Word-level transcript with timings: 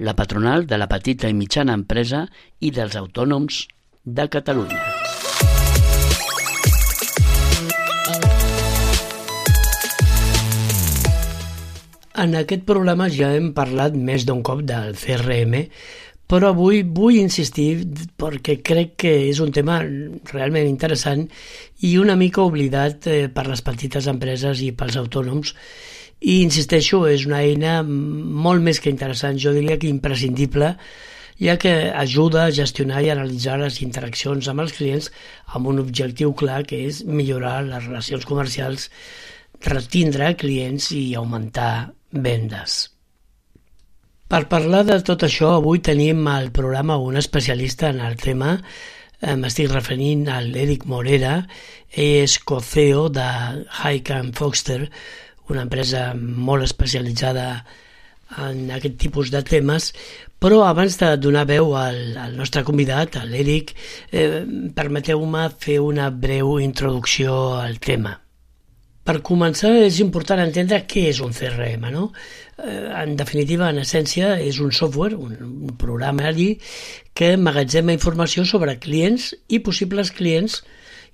la 0.00 0.16
patronal 0.16 0.66
de 0.66 0.78
la 0.80 0.88
petita 0.88 1.28
i 1.28 1.36
mitjana 1.36 1.76
empresa 1.76 2.24
i 2.64 2.72
dels 2.72 2.96
autònoms 2.96 3.66
de 4.04 4.26
Catalunya. 4.32 4.80
En 12.20 12.36
aquest 12.36 12.64
programa 12.68 13.08
ja 13.12 13.30
hem 13.36 13.52
parlat 13.56 13.94
més 13.96 14.24
d'un 14.28 14.40
cop 14.44 14.64
del 14.68 14.96
CRM, 14.96 15.54
però 16.30 16.50
avui 16.54 16.82
vull 16.84 17.16
insistir 17.20 17.84
perquè 18.20 18.60
crec 18.64 18.96
que 19.04 19.14
és 19.28 19.40
un 19.42 19.52
tema 19.52 19.80
realment 20.32 20.68
interessant 20.68 21.24
i 21.86 21.96
una 21.98 22.16
mica 22.16 22.44
oblidat 22.46 23.08
eh, 23.10 23.22
per 23.28 23.48
les 23.48 23.64
petites 23.66 24.06
empreses 24.12 24.62
i 24.62 24.70
pels 24.72 25.00
autònoms 25.00 25.56
i 26.20 26.40
insisteixo, 26.44 27.06
és 27.08 27.24
una 27.28 27.40
eina 27.40 27.80
molt 27.84 28.62
més 28.62 28.80
que 28.80 28.92
interessant, 28.92 29.38
jo 29.40 29.54
diria 29.56 29.78
que 29.80 29.88
imprescindible, 29.88 30.74
ja 31.40 31.56
que 31.56 31.72
ajuda 31.96 32.44
a 32.44 32.52
gestionar 32.52 33.00
i 33.02 33.08
analitzar 33.10 33.56
les 33.62 33.80
interaccions 33.80 34.48
amb 34.52 34.60
els 34.66 34.76
clients 34.76 35.08
amb 35.56 35.70
un 35.72 35.80
objectiu 35.80 36.34
clar 36.36 36.62
que 36.68 36.82
és 36.90 37.02
millorar 37.08 37.62
les 37.64 37.86
relacions 37.88 38.28
comercials, 38.28 38.90
retindre 39.64 40.34
clients 40.36 40.90
i 40.92 41.14
augmentar 41.16 41.92
vendes. 42.12 42.90
Per 44.30 44.44
parlar 44.52 44.84
de 44.86 45.00
tot 45.02 45.24
això, 45.26 45.56
avui 45.56 45.80
tenim 45.82 46.22
al 46.30 46.52
programa 46.54 47.00
un 47.02 47.16
especialista 47.18 47.88
en 47.90 47.98
el 48.04 48.14
tema, 48.20 48.52
eh, 49.20 49.34
m'estic 49.34 49.72
referint 49.72 50.28
a 50.28 50.38
l'Eric 50.44 50.84
Morera, 50.86 51.40
és 51.90 52.38
co-CEO 52.38 53.08
de 53.10 53.26
Highcamp 53.80 54.30
Foster, 54.38 54.84
una 55.50 55.66
empresa 55.66 56.10
molt 56.14 56.64
especialitzada 56.66 57.46
en 58.38 58.70
aquest 58.70 58.96
tipus 59.02 59.30
de 59.34 59.42
temes, 59.42 59.90
però 60.40 60.62
abans 60.64 60.96
de 61.00 61.10
donar 61.20 61.44
veu 61.50 61.74
al, 61.76 62.16
al 62.16 62.36
nostre 62.38 62.62
convidat, 62.64 63.18
a 63.18 63.26
l'Eric, 63.26 63.74
eh, 64.12 64.42
permeteu-me 64.76 65.48
fer 65.58 65.80
una 65.82 66.08
breu 66.10 66.58
introducció 66.62 67.56
al 67.60 67.80
tema. 67.82 68.16
Per 69.04 69.16
començar, 69.26 69.72
és 69.82 69.98
important 70.04 70.40
entendre 70.42 70.84
què 70.86 71.08
és 71.10 71.20
un 71.24 71.32
CRM, 71.34 71.88
no? 71.90 72.10
Eh, 72.60 72.86
En 73.02 73.16
definitiva, 73.16 73.70
en 73.70 73.80
essència, 73.82 74.36
és 74.38 74.60
un 74.60 74.72
software, 74.72 75.16
un, 75.16 75.36
un 75.70 75.76
programari 75.80 76.52
que 77.14 77.32
emmagatzema 77.34 77.96
informació 77.96 78.44
sobre 78.44 78.78
clients 78.78 79.32
i 79.48 79.58
possibles 79.64 80.12
clients, 80.12 80.60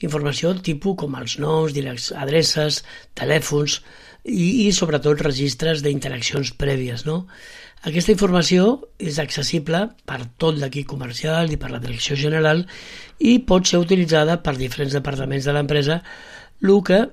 informació 0.04 0.52
tipus 0.60 0.98
com 1.00 1.14
els 1.16 1.38
noms, 1.40 1.72
adreces, 2.12 2.82
telèfons 3.14 3.80
i, 4.27 4.66
i 4.66 4.72
sobretot 4.74 5.22
registres 5.22 5.82
d'interaccions 5.84 6.52
prèvies, 6.58 7.06
no? 7.06 7.24
Aquesta 7.86 8.14
informació 8.14 8.70
és 8.98 9.20
accessible 9.22 9.82
per 10.08 10.19
tot 10.42 10.56
l'equip 10.58 10.88
comercial 10.91 11.52
i 11.52 11.58
per 11.60 11.70
la 11.70 11.82
direcció 11.82 12.16
general 12.19 12.64
i 13.19 13.36
pot 13.47 13.69
ser 13.69 13.78
utilitzada 13.82 14.41
per 14.42 14.56
diferents 14.58 14.97
departaments 14.97 15.47
de 15.47 15.54
l'empresa, 15.54 16.00
el 16.64 16.81
que 16.82 17.04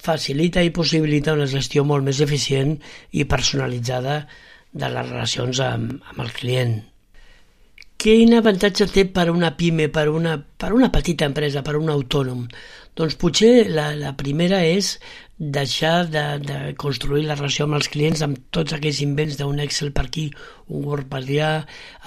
facilita 0.00 0.62
i 0.62 0.70
possibilita 0.70 1.34
una 1.34 1.48
gestió 1.50 1.84
molt 1.84 2.06
més 2.06 2.20
eficient 2.24 2.76
i 3.12 3.26
personalitzada 3.28 4.22
de 4.72 4.88
les 4.92 5.10
relacions 5.10 5.60
amb, 5.64 5.98
amb 6.12 6.22
el 6.24 6.30
client. 6.36 6.78
Quin 8.00 8.32
avantatge 8.32 8.86
té 8.88 9.04
per 9.12 9.26
una 9.28 9.50
pime, 9.58 9.90
per 9.92 10.06
una, 10.08 10.38
per 10.38 10.70
una 10.72 10.88
petita 10.92 11.26
empresa, 11.28 11.60
per 11.60 11.74
un 11.76 11.90
autònom? 11.92 12.46
Doncs 12.96 13.18
potser 13.20 13.66
la, 13.68 13.90
la 13.98 14.14
primera 14.16 14.62
és 14.64 14.94
deixar 15.40 16.04
de, 16.12 16.22
de 16.44 16.58
construir 16.76 17.24
la 17.24 17.34
relació 17.38 17.64
amb 17.64 17.78
els 17.78 17.88
clients 17.88 18.20
amb 18.26 18.36
tots 18.52 18.74
aquells 18.76 19.00
invents 19.00 19.38
d'un 19.40 19.62
Excel 19.64 19.88
per 19.96 20.04
aquí, 20.04 20.26
un 20.68 20.84
Word 20.84 21.08
per 21.08 21.22
allà, 21.22 21.52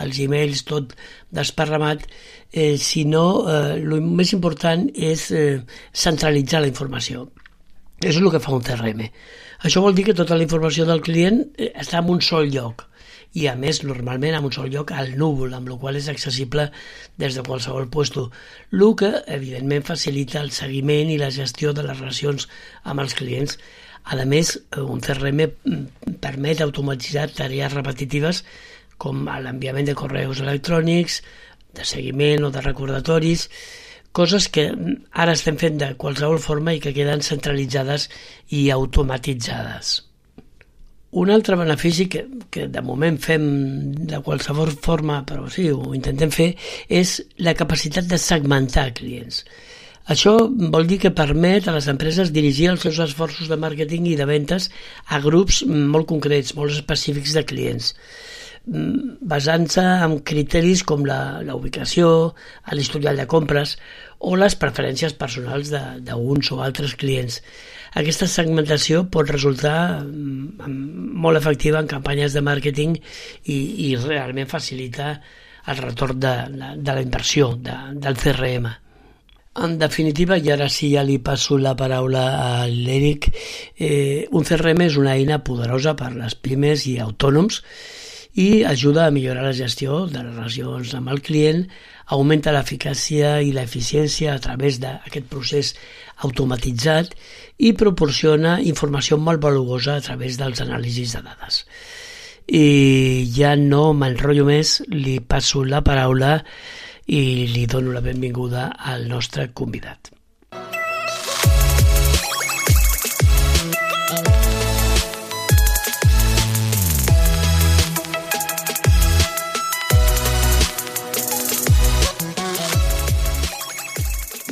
els 0.05 0.19
emails, 0.21 0.61
tot 0.69 0.93
desparramat, 1.33 2.05
eh, 2.53 2.77
sinó 2.77 3.25
eh, 3.49 3.99
més 4.05 4.35
important 4.37 4.85
és 4.93 5.31
eh, 5.33 5.63
centralitzar 6.05 6.61
la 6.61 6.69
informació. 6.69 7.25
Això 8.03 8.19
és 8.19 8.21
el 8.21 8.31
que 8.35 8.43
fa 8.43 8.53
un 8.53 8.61
CRM. 8.61 9.07
Això 9.65 9.81
vol 9.81 9.97
dir 9.97 10.05
que 10.05 10.17
tota 10.17 10.37
la 10.37 10.45
informació 10.45 10.85
del 10.85 11.01
client 11.01 11.41
eh, 11.57 11.71
està 11.73 12.03
en 12.03 12.13
un 12.13 12.21
sol 12.21 12.53
lloc 12.53 12.85
i 13.33 13.47
a 13.49 13.55
més 13.57 13.81
normalment 13.83 14.35
en 14.37 14.45
un 14.45 14.53
sol 14.53 14.69
lloc 14.73 14.91
al 14.93 15.15
núvol, 15.17 15.53
amb 15.57 15.69
la 15.71 15.77
qual 15.81 15.97
és 15.97 16.09
accessible 16.11 16.67
des 17.17 17.37
de 17.37 17.45
qualsevol 17.45 17.89
puesto, 17.89 18.29
el 18.71 18.85
que 18.99 19.11
evidentment 19.27 19.87
facilita 19.87 20.41
el 20.41 20.51
seguiment 20.51 21.09
i 21.09 21.17
la 21.17 21.31
gestió 21.33 21.73
de 21.73 21.85
les 21.87 21.99
relacions 21.99 22.47
amb 22.83 23.01
els 23.01 23.17
clients. 23.17 23.57
A 24.03 24.19
més, 24.25 24.57
un 24.77 25.01
CRM 25.01 25.47
permet 26.21 26.61
automatitzar 26.61 27.29
tarees 27.31 27.73
repetitives 27.73 28.43
com 28.97 29.25
l'enviament 29.25 29.89
de 29.89 29.97
correus 29.97 30.43
electrònics, 30.43 31.21
de 31.73 31.85
seguiment 31.89 32.45
o 32.45 32.51
de 32.53 32.61
recordatoris, 32.61 33.49
coses 34.13 34.47
que 34.53 34.69
ara 35.11 35.33
estem 35.33 35.57
fent 35.57 35.79
de 35.81 35.93
qualsevol 35.97 36.39
forma 36.39 36.75
i 36.75 36.81
que 36.83 36.93
queden 36.93 37.25
centralitzades 37.25 38.09
i 38.53 38.67
automatitzades. 38.69 40.12
Un 41.13 41.29
altre 41.29 41.57
benefici 41.59 42.07
que, 42.09 42.23
que 42.49 42.65
de 42.73 42.81
moment 42.81 43.19
fem 43.21 43.43
de 44.09 44.19
qualsevol 44.25 44.71
forma, 44.81 45.21
però 45.29 45.45
sí, 45.51 45.67
ho 45.69 45.93
intentem 45.93 46.33
fer, 46.33 46.49
és 46.89 47.19
la 47.37 47.53
capacitat 47.57 48.09
de 48.09 48.17
segmentar 48.17 48.89
clients. 48.97 49.43
Això 50.13 50.33
vol 50.73 50.89
dir 50.89 50.97
que 50.99 51.13
permet 51.15 51.69
a 51.69 51.75
les 51.77 51.87
empreses 51.87 52.33
dirigir 52.35 52.71
els 52.73 52.81
seus 52.83 52.97
esforços 53.05 53.47
de 53.47 53.59
màrqueting 53.61 54.09
i 54.09 54.17
de 54.19 54.27
ventes 54.27 54.67
a 55.07 55.21
grups 55.23 55.61
molt 55.69 56.09
concrets, 56.09 56.57
molt 56.57 56.73
específics 56.75 57.37
de 57.37 57.45
clients 57.47 57.93
basant-se 58.65 59.83
en 59.83 60.17
criteris 60.23 60.83
com 60.87 61.03
la, 61.05 61.41
la 61.43 61.55
ubicació, 61.55 62.33
l'historial 62.71 63.19
de 63.19 63.27
compres 63.27 63.75
o 64.23 64.37
les 64.39 64.55
preferències 64.55 65.15
personals 65.19 65.71
d'uns 66.07 66.51
o 66.55 66.61
altres 66.63 66.95
clients. 66.95 67.41
Aquesta 67.99 68.25
segmentació 68.25 69.03
pot 69.11 69.29
resultar 69.29 70.01
molt 70.03 71.37
efectiva 71.37 71.81
en 71.83 71.91
campanyes 71.91 72.33
de 72.33 72.41
màrqueting 72.41 72.95
i, 72.97 73.57
i 73.89 73.95
realment 73.99 74.49
facilita 74.49 75.17
el 75.67 75.77
retorn 75.79 76.19
de, 76.19 76.31
de 76.79 76.95
la 76.95 77.03
inversió 77.03 77.53
de, 77.55 77.75
del 77.99 78.17
CRM. 78.19 78.71
En 79.63 79.75
definitiva, 79.77 80.39
i 80.39 80.49
ara 80.49 80.65
sí 80.71 80.89
ja 80.95 81.03
li 81.05 81.19
passo 81.21 81.59
la 81.61 81.75
paraula 81.77 82.23
a 82.39 82.63
l'Eric, 82.65 83.27
eh, 83.77 84.25
un 84.33 84.47
CRM 84.47 84.87
és 84.87 84.97
una 84.97 85.13
eina 85.13 85.43
poderosa 85.45 85.93
per 85.99 86.09
les 86.15 86.33
pimes 86.33 86.87
i 86.89 86.95
autònoms 87.03 87.61
i 88.33 88.63
ajuda 88.65 89.05
a 89.05 89.11
millorar 89.13 89.43
la 89.45 89.57
gestió 89.57 90.05
de 90.09 90.23
les 90.23 90.33
relacions 90.33 90.93
amb 90.97 91.11
el 91.13 91.21
client, 91.21 91.65
augmenta 92.15 92.53
l'eficàcia 92.53 93.35
i 93.45 93.51
l'eficiència 93.53 94.33
a 94.33 94.41
través 94.41 94.79
d'aquest 94.81 95.27
procés 95.29 95.73
automatitzat 96.25 97.13
i 97.59 97.73
proporciona 97.77 98.57
informació 98.61 99.17
molt 99.17 99.41
valuosa 99.43 99.97
a 99.97 100.05
través 100.05 100.39
dels 100.41 100.63
anàlisis 100.65 101.13
de 101.13 101.21
dades. 101.27 101.61
I 102.47 103.29
ja 103.35 103.53
no 103.55 103.93
m'enrotllo 103.93 104.47
més, 104.49 104.81
li 104.89 105.19
passo 105.21 105.63
la 105.63 105.83
paraula 105.85 106.39
i 107.07 107.47
li 107.53 107.67
dono 107.67 107.93
la 107.93 108.03
benvinguda 108.03 108.71
al 108.79 109.07
nostre 109.07 109.51
convidat. 109.53 110.12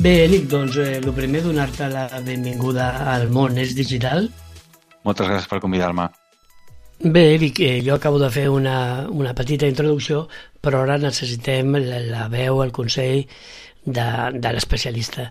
Bé, 0.02 0.24
Eric, 0.24 0.48
doncs 0.50 0.78
eh, 0.82 0.98
el 0.98 1.12
primer 1.14 1.44
donar-te 1.46 1.86
la 1.92 2.08
benvinguda 2.26 2.86
al 3.12 3.28
món 3.30 3.60
és 3.62 3.76
digital. 3.78 4.24
Moltes 5.06 5.28
gràcies 5.30 5.50
per 5.52 5.60
convidar-me. 5.62 6.08
Bé, 7.04 7.22
Eric, 7.36 7.60
eh, 7.62 7.84
jo 7.86 7.94
acabo 8.00 8.18
de 8.18 8.32
fer 8.34 8.48
una, 8.50 9.06
una 9.14 9.36
petita 9.38 9.70
introducció, 9.70 10.24
però 10.58 10.80
ara 10.88 10.96
necessitem 10.98 11.78
la, 11.84 12.00
la 12.08 12.24
veu, 12.34 12.64
el 12.64 12.74
consell 12.74 13.28
de, 13.86 14.08
de 14.40 14.56
l'especialista. 14.56 15.28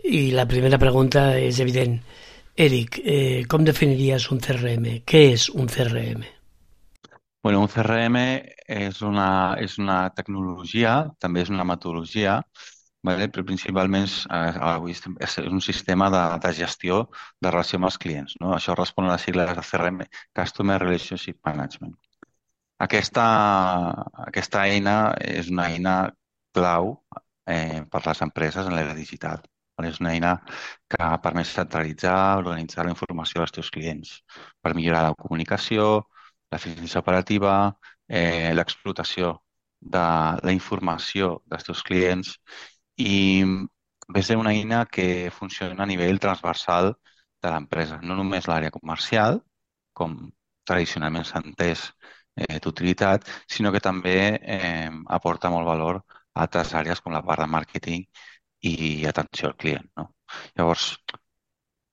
I 0.00 0.30
la 0.32 0.48
primera 0.48 0.80
pregunta 0.80 1.26
és 1.36 1.60
evident. 1.60 2.00
Eric, 2.56 3.02
eh, 3.04 3.44
com 3.44 3.68
definiries 3.68 4.30
un 4.32 4.40
CRM? 4.40 5.02
Què 5.04 5.24
és 5.34 5.50
un 5.52 5.68
CRM? 5.68 6.24
Bueno, 7.44 7.60
un 7.60 7.68
CRM 7.68 8.24
és 8.72 9.04
una, 9.04 9.28
és 9.60 9.76
una 9.76 10.00
tecnologia, 10.16 10.96
també 11.20 11.44
és 11.44 11.52
una 11.52 11.68
metodologia, 11.68 12.40
vale? 13.02 13.28
però 13.28 13.44
principalment 13.44 14.08
eh, 14.30 14.58
avui 14.72 14.94
és 14.94 15.38
un 15.44 15.60
sistema 15.60 16.08
de, 16.14 16.22
de 16.44 16.52
gestió 16.60 17.04
de 17.40 17.50
relació 17.50 17.78
amb 17.78 17.88
els 17.90 17.98
clients. 18.02 18.36
No? 18.42 18.52
Això 18.56 18.76
respon 18.76 19.08
a 19.08 19.14
les 19.14 19.26
sigles 19.28 19.54
de 19.56 19.64
CRM, 19.70 20.04
Customer 20.40 20.78
Relationship 20.82 21.38
Management. 21.46 21.96
Aquesta, 22.78 23.24
aquesta 24.26 24.64
eina 24.70 24.96
és 25.18 25.48
una 25.50 25.66
eina 25.72 25.94
clau 26.54 26.92
eh, 27.46 27.82
per 27.90 28.04
les 28.06 28.22
empreses 28.26 28.66
en 28.66 28.76
l'era 28.76 28.94
digital. 28.94 29.42
És 29.86 30.00
una 30.02 30.10
eina 30.10 30.32
que 30.90 31.08
permet 31.22 31.46
centralitzar, 31.46 32.38
organitzar 32.40 32.84
la 32.86 32.94
informació 32.94 33.42
dels 33.42 33.54
teus 33.54 33.68
clients 33.70 34.14
per 34.62 34.72
millorar 34.74 35.04
la 35.06 35.18
comunicació, 35.18 35.84
l'eficiència 36.50 37.02
operativa, 37.02 37.52
eh, 38.08 38.50
l'explotació 38.58 39.36
de 39.80 40.06
la 40.48 40.54
informació 40.54 41.36
dels 41.46 41.66
teus 41.68 41.84
clients 41.86 42.34
i 42.98 43.44
ve 44.14 44.22
ser 44.22 44.36
una 44.36 44.52
eina 44.52 44.84
que 44.86 45.30
funciona 45.30 45.82
a 45.84 45.86
nivell 45.86 46.18
transversal 46.24 46.94
de 47.42 47.50
l'empresa, 47.52 48.00
no 48.02 48.16
només 48.18 48.48
l'àrea 48.50 48.74
comercial, 48.74 49.40
com 50.00 50.16
tradicionalment 50.70 51.26
s'ha 51.28 51.42
entès 51.44 51.84
eh, 52.36 52.58
d'utilitat, 52.64 53.28
sinó 53.56 53.72
que 53.74 53.84
també 53.84 54.16
eh, 54.56 54.90
aporta 55.18 55.50
molt 55.54 55.68
valor 55.68 56.00
a 56.02 56.42
altres 56.46 56.74
àrees 56.80 57.00
com 57.04 57.14
la 57.14 57.24
part 57.28 57.44
de 57.44 57.50
màrqueting 57.54 58.04
i 58.70 58.74
atenció 59.12 59.48
al 59.50 59.56
client. 59.62 59.90
No? 59.96 60.08
Llavors, 60.58 60.90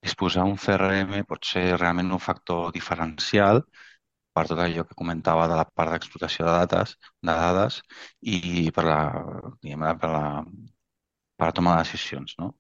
disposar 0.06 0.46
un 0.50 0.58
CRM 0.66 1.24
pot 1.30 1.46
ser 1.52 1.66
realment 1.78 2.12
un 2.18 2.22
factor 2.28 2.72
diferencial 2.76 3.62
per 4.36 4.46
tot 4.50 4.60
allò 4.64 4.84
que 4.88 4.98
comentava 5.02 5.48
de 5.52 5.58
la 5.60 5.66
part 5.80 5.94
d'explotació 5.94 6.46
de 6.48 6.54
dades, 6.60 6.96
de 7.30 7.36
dades 7.42 7.82
i 8.36 8.40
per 8.76 8.86
la, 8.90 9.00
diguem, 9.62 9.86
per 10.02 10.12
la, 10.16 10.26
per 11.36 11.52
tomar 11.56 11.78
decisions, 11.82 12.36
no? 12.40 12.54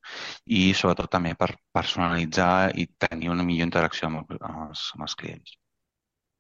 I 0.45 0.73
sobretot 0.75 1.09
també 1.11 1.33
per 1.39 1.53
personalitzar 1.75 2.71
i 2.75 2.87
tenir 3.07 3.31
una 3.31 3.45
millor 3.47 3.67
interacció 3.69 4.09
amb, 4.09 4.23
amb, 4.39 4.69
els, 4.69 4.89
amb 4.95 5.07
els 5.07 5.15
clients. 5.21 5.55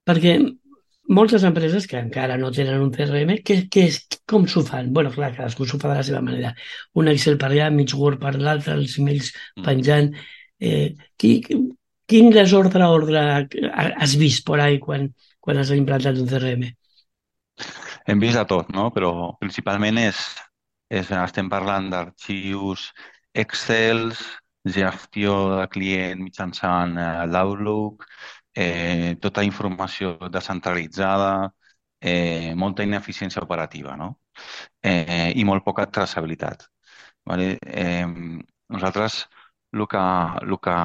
Perquè 0.05 0.35
moltes 1.17 1.43
empreses 1.47 1.85
que 1.89 1.99
encara 2.01 2.37
no 2.41 2.51
tenen 2.53 2.81
un 2.81 2.91
CRM, 2.93 3.37
que, 3.45 3.57
que 3.71 3.85
és, 3.91 3.99
com 4.29 4.47
s'ho 4.49 4.63
fan? 4.65 4.91
bueno, 4.93 5.11
clar, 5.13 5.31
cadascú 5.35 5.67
s'ho 5.69 5.79
fa 5.81 5.91
de 5.93 5.99
la 5.99 6.05
seva 6.07 6.21
manera. 6.25 6.53
Un 7.01 7.09
Excel 7.11 7.37
per 7.41 7.51
allà, 7.51 7.69
mig 7.73 7.93
Word 7.95 8.19
per 8.21 8.35
l'altre, 8.41 8.73
els 8.79 8.97
emails 9.01 9.31
Mm. 9.57 9.63
penjant. 9.67 10.11
Eh, 10.59 10.95
qui, 11.17 11.31
quin 12.09 12.31
desordre 12.33 12.87
ordre 12.87 13.21
has 13.75 14.15
vist 14.17 14.45
por 14.45 14.59
ahí 14.63 14.79
quan, 14.79 15.13
quan 15.39 15.57
has 15.61 15.71
implantat 15.75 16.17
un 16.21 16.27
CRM? 16.31 16.71
Hem 18.11 18.19
vist 18.21 18.37
de 18.37 18.45
tot, 18.49 18.69
no? 18.75 18.89
Però 18.95 19.11
principalment 19.41 19.97
és, 20.01 20.19
és 20.89 21.11
estem 21.11 21.49
parlant 21.49 21.89
d'arxius 21.91 22.89
Excels, 23.35 24.19
gestió 24.65 25.33
de 25.59 25.67
client 25.69 26.21
mitjançant 26.23 26.95
eh, 26.97 27.25
l'Outlook, 27.29 28.05
eh, 28.55 29.15
tota 29.21 29.43
informació 29.43 30.15
descentralitzada, 30.31 31.51
eh, 32.01 32.53
molta 32.55 32.83
ineficiència 32.83 33.43
operativa, 33.43 33.95
no? 33.97 34.19
Eh, 34.83 35.31
I 35.35 35.43
molt 35.45 35.63
poca 35.65 35.85
traçabilitat. 35.87 36.67
Vale? 37.25 37.57
Eh, 37.65 38.05
nosaltres 38.69 39.25
el 39.73 39.87
que, 39.91 40.03
el 40.43 40.57
que 40.63 40.75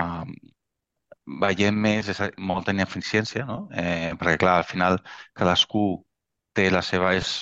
veiem 1.43 1.77
més 1.85 2.09
és 2.13 2.21
molta 2.51 2.73
ineficiència, 2.77 3.45
no? 3.51 3.59
Eh, 3.83 4.13
perquè, 4.21 4.37
clar, 4.45 4.57
al 4.61 4.67
final 4.73 4.99
cadascú 5.41 5.85
té 6.57 6.69
la 6.75 6.83
seva... 6.87 7.15
és, 7.21 7.35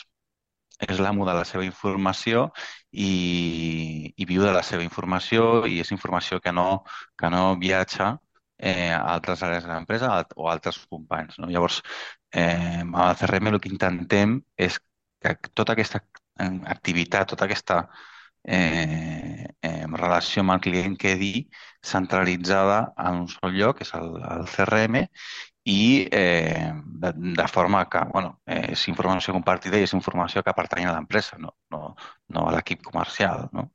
és 0.87 1.01
l'amo 1.03 1.27
de 1.27 1.35
la 1.35 1.45
seva 1.49 1.65
informació 1.67 2.49
i, 2.93 4.13
i 4.17 4.27
viu 4.29 4.43
de 4.47 4.53
la 4.55 4.63
seva 4.63 4.85
informació 4.87 5.65
i 5.67 5.81
és 5.83 5.93
informació 5.95 6.41
que 6.45 6.53
no, 6.55 6.85
que 7.19 7.31
no 7.35 7.57
viatja 7.61 8.13
eh, 8.59 8.93
a 8.93 9.01
altres 9.15 9.43
àrees 9.47 9.65
de 9.67 9.73
l'empresa 9.73 10.13
o 10.37 10.49
a 10.49 10.53
altres 10.53 10.79
companys. 10.91 11.39
No? 11.39 11.51
Llavors, 11.51 11.83
eh, 12.33 12.83
amb 12.83 12.97
el 13.07 13.17
CRM 13.23 13.53
el 13.53 13.61
que 13.61 13.73
intentem 13.73 14.39
és 14.69 14.79
que 15.23 15.35
tota 15.55 15.75
aquesta 15.75 16.03
eh, 16.39 16.53
activitat, 16.77 17.29
tota 17.35 17.47
aquesta 17.49 17.83
eh, 18.45 19.47
eh, 19.63 19.85
relació 19.93 20.43
amb 20.45 20.57
el 20.57 20.63
client 20.67 20.97
quedi 21.01 21.49
centralitzada 21.85 22.81
en 22.97 23.25
un 23.25 23.29
sol 23.33 23.55
lloc, 23.55 23.79
que 23.79 23.87
és 23.89 23.95
el, 23.99 24.15
el 24.35 24.47
CRM, 24.55 25.05
i 25.69 26.09
eh, 26.11 26.73
de, 27.03 27.13
de 27.15 27.49
forma 27.49 27.85
que 27.93 28.01
bueno, 28.13 28.41
eh, 28.47 28.73
és 28.73 28.85
informació 28.89 29.35
compartida 29.37 29.77
i 29.77 29.85
és 29.85 29.93
informació 29.97 30.43
que 30.45 30.55
pertany 30.57 30.87
a 30.89 30.95
l'empresa, 30.95 31.37
no, 31.43 31.53
no, 31.75 31.95
no 32.35 32.47
a 32.49 32.55
l'equip 32.57 32.81
comercial. 32.87 33.49
No? 33.53 33.69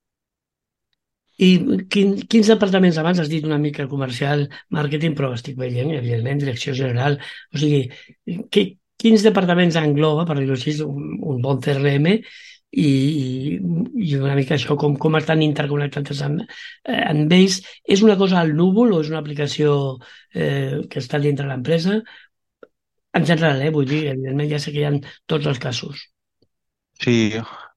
I 1.38 1.50
quin, 1.94 2.16
quins 2.30 2.50
departaments, 2.50 2.98
abans 3.02 3.22
has 3.22 3.30
dit 3.30 3.46
una 3.46 3.60
mica 3.62 3.86
comercial, 3.90 4.48
màrqueting, 4.74 5.14
però 5.18 5.34
estic 5.38 5.58
veient, 5.60 5.94
evidentment, 5.98 6.42
direcció 6.42 6.74
general. 6.78 7.20
O 7.54 7.62
sigui, 7.62 7.84
que, 8.54 8.66
quins 9.04 9.26
departaments 9.26 9.78
engloba, 9.82 10.26
per 10.30 10.38
dir-ho 10.40 10.58
així, 10.58 10.76
un, 10.86 11.18
un 11.34 11.42
bon 11.46 11.62
CRM 11.62 12.18
i, 12.74 13.60
i 14.02 14.16
una 14.18 14.36
mica 14.38 14.56
això, 14.56 14.78
com, 14.80 14.96
com 15.02 15.18
estan 15.20 15.44
interconnectats 15.46 16.22
amb, 16.26 16.44
eh, 16.44 17.02
amb 17.10 17.34
ells. 17.38 17.60
És 17.86 18.04
una 18.06 18.18
cosa 18.20 18.40
al 18.42 18.56
núvol 18.58 18.96
o 18.96 19.02
és 19.04 19.12
una 19.14 19.22
aplicació 19.22 19.76
eh, 20.34 20.82
que 20.90 21.04
està 21.04 21.22
dintre 21.22 21.48
l'empresa? 21.50 22.00
En 23.14 23.28
general, 23.30 23.62
eh, 23.62 23.70
vull 23.74 23.86
dir, 23.90 24.08
evidentment 24.16 24.50
ja 24.50 24.62
sé 24.62 24.74
que 24.74 24.82
hi 24.82 24.88
ha 24.90 24.96
tots 25.30 25.50
els 25.52 25.62
casos. 25.62 26.08
Sí, 27.04 27.18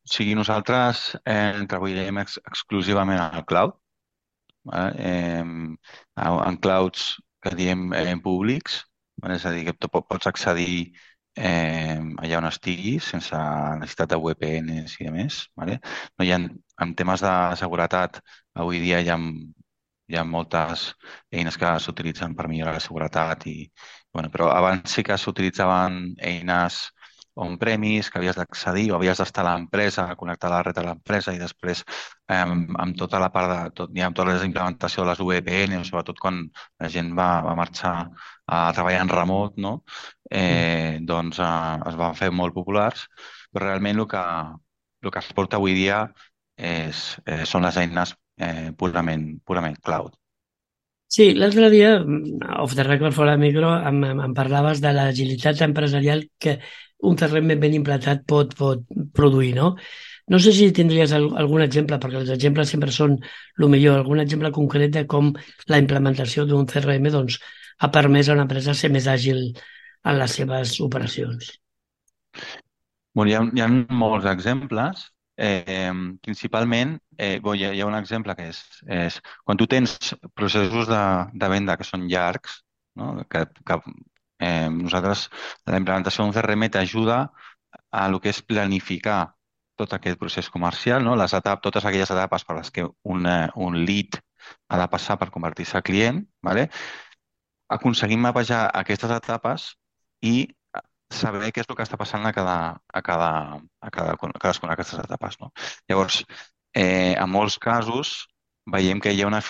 sigui, 0.06 0.36
nosaltres 0.38 1.10
eh, 1.24 1.66
treballem 1.70 2.22
ex 2.22 2.38
exclusivament 2.46 3.20
al 3.20 3.44
cloud, 3.48 3.74
eh, 4.72 5.42
en 5.44 6.60
clouds 6.62 7.08
que 7.42 7.54
diem 7.58 7.90
eh, 7.94 8.14
públics, 8.22 8.80
és 9.36 9.46
a 9.46 9.52
dir, 9.54 9.66
que 9.68 9.90
pots 9.92 10.28
accedir 10.30 10.92
eh, 11.36 11.98
allà 12.22 12.38
on 12.40 12.48
estiguis 12.50 13.10
sense 13.12 13.40
necessitat 13.80 14.12
de 14.14 14.18
VPNs 14.22 14.96
i 15.00 15.08
de 15.08 15.12
més. 15.14 15.40
Vale? 15.60 15.78
No 16.18 16.26
hi 16.26 16.32
ha, 16.34 16.40
en 16.86 16.94
temes 16.98 17.24
de 17.24 17.34
seguretat, 17.62 18.20
avui 18.64 18.80
dia 18.84 19.00
hi 19.04 19.10
ha, 19.12 19.18
hi 20.08 20.16
ha 20.18 20.24
moltes 20.24 20.86
eines 21.34 21.56
que 21.60 21.72
s'utilitzen 21.82 22.34
per 22.38 22.48
millorar 22.50 22.76
la 22.76 22.82
seguretat, 22.84 23.46
i, 23.50 23.66
bueno, 24.14 24.30
però 24.32 24.50
abans 24.54 24.94
sí 24.96 25.04
que 25.06 25.16
s'utilitzaven 25.18 25.98
eines 26.32 26.80
on-premise, 27.44 28.10
que 28.10 28.18
havies 28.20 28.36
d'accedir 28.38 28.90
o 28.90 28.96
havies 28.96 29.20
d'estar 29.20 29.44
a 29.44 29.50
l'empresa, 29.50 30.06
connectar 30.20 30.48
a 30.50 30.54
la 30.54 30.62
red 30.66 30.76
de 30.78 30.84
l'empresa 30.86 31.34
i 31.36 31.40
després 31.40 31.82
eh, 31.84 32.40
amb 32.42 32.96
tota 32.98 33.20
la 33.22 33.30
part 33.34 33.52
de 33.52 33.60
tot, 33.80 33.92
ja, 33.96 34.08
amb 34.08 34.16
tota 34.16 34.32
la 34.32 34.48
implementació 34.48 35.04
de 35.04 35.10
les 35.10 35.22
VPN, 35.30 35.82
sobretot 35.84 36.20
quan 36.22 36.42
la 36.80 36.90
gent 36.92 37.12
va, 37.18 37.28
va 37.46 37.56
marxar 37.58 37.94
a 38.46 38.60
treballar 38.72 39.02
en 39.04 39.12
remot, 39.12 39.56
no? 39.60 39.74
eh, 40.30 40.98
doncs 41.02 41.40
eh, 41.42 41.80
es 41.90 41.98
van 42.00 42.16
fer 42.18 42.30
molt 42.32 42.54
populars, 42.56 43.06
però 43.52 43.68
realment 43.68 44.00
el 44.00 44.08
que, 44.10 44.22
el 45.04 45.12
que 45.12 45.24
es 45.24 45.32
porta 45.36 45.60
avui 45.60 45.74
dia 45.76 46.06
és, 46.56 47.08
eh, 47.26 47.44
són 47.44 47.66
les 47.68 47.76
eines 47.82 48.14
eh, 48.40 48.70
purament, 48.78 49.34
purament 49.44 49.76
cloud. 49.82 50.16
Sí, 51.16 51.28
l'altre 51.38 51.68
dia, 51.70 51.92
off 52.58 52.74
the 52.74 52.82
record 52.82 53.14
fora 53.14 53.36
de 53.36 53.42
micro, 53.44 53.70
em, 53.88 54.00
em 54.26 54.32
parlaves 54.34 54.80
de 54.82 54.90
l'agilitat 54.92 55.62
empresarial 55.68 56.24
que 56.42 56.56
un 57.04 57.16
CRM 57.16 57.56
ben 57.60 57.74
implantat 57.76 58.24
pot, 58.28 58.54
pot 58.56 58.84
produir, 59.14 59.54
no? 59.56 59.74
No 60.28 60.40
sé 60.42 60.52
si 60.52 60.72
tindries 60.74 61.12
algun 61.14 61.62
exemple, 61.62 62.00
perquè 62.02 62.18
els 62.18 62.32
exemples 62.34 62.72
sempre 62.72 62.90
són 62.94 63.14
el 63.60 63.68
millor, 63.70 64.00
algun 64.00 64.22
exemple 64.22 64.50
concret 64.54 64.94
de 64.94 65.04
com 65.06 65.30
la 65.70 65.78
implementació 65.82 66.46
d'un 66.48 66.66
CRM 66.66 67.12
doncs, 67.14 67.38
ha 67.78 67.90
permès 67.94 68.28
a 68.28 68.34
una 68.34 68.46
empresa 68.48 68.74
ser 68.74 68.90
més 68.90 69.06
àgil 69.06 69.42
en 70.06 70.18
les 70.18 70.34
seves 70.40 70.80
operacions. 70.80 71.52
Bueno, 73.14 73.30
hi, 73.30 73.36
ha, 73.36 73.44
hi 73.54 73.62
ha 73.64 73.68
molts 74.00 74.26
exemples. 74.32 75.06
Eh, 75.36 75.92
principalment, 76.24 76.94
eh, 77.18 77.38
bueno, 77.44 77.60
hi, 77.60 77.64
ha, 77.68 77.72
hi 77.76 77.80
ha 77.84 77.86
un 77.86 77.96
exemple 77.98 78.34
que 78.38 78.46
és, 78.48 78.60
és 78.88 79.18
quan 79.44 79.58
tu 79.60 79.66
tens 79.68 80.14
processos 80.34 80.88
de, 80.88 81.00
de 81.36 81.50
venda 81.52 81.76
que 81.76 81.84
són 81.84 82.06
llargs, 82.08 82.62
no? 82.96 83.10
que, 83.28 83.44
que 83.68 83.76
eh, 84.40 84.68
nosaltres, 84.72 85.28
la 85.66 85.80
implementació 85.80 86.24
d'un 86.24 86.34
CRM 86.36 86.68
t'ajuda 86.72 87.18
a 87.90 88.06
el 88.06 88.20
que 88.20 88.32
és 88.32 88.42
planificar 88.42 89.20
tot 89.76 89.92
aquest 89.92 90.18
procés 90.18 90.48
comercial, 90.50 91.04
no? 91.04 91.16
les 91.20 91.34
etapes, 91.36 91.62
totes 91.64 91.84
aquelles 91.84 92.10
etapes 92.10 92.44
per 92.48 92.56
les 92.58 92.70
que 92.72 92.86
un, 93.04 93.26
un 93.66 93.80
lead 93.84 94.20
ha 94.68 94.78
de 94.80 94.86
passar 94.88 95.18
per 95.20 95.30
convertir-se 95.34 95.76
en 95.78 95.84
client, 95.84 96.22
¿vale? 96.42 96.70
aconseguim 97.68 98.22
mapejar 98.22 98.66
aquestes 98.80 99.12
etapes 99.18 99.72
i 100.22 100.46
saber 101.12 101.50
què 101.52 101.62
és 101.62 101.68
el 101.68 101.76
que 101.78 101.84
està 101.84 101.98
passant 101.98 102.24
a 102.26 102.32
cada, 102.34 102.56
a 102.92 103.02
cada, 103.02 103.30
a 103.80 103.90
cada, 103.94 104.14
a 104.16 104.38
cadascuna 104.38 104.72
d'aquestes 104.72 105.02
etapes. 105.04 105.38
No? 105.42 105.52
Llavors, 105.90 106.22
eh, 106.74 107.14
en 107.14 107.30
molts 107.30 107.58
casos, 107.62 108.16
veiem 108.74 109.00
que 109.00 109.12
hi 109.14 109.22
ha 109.22 109.28
una 109.28 109.40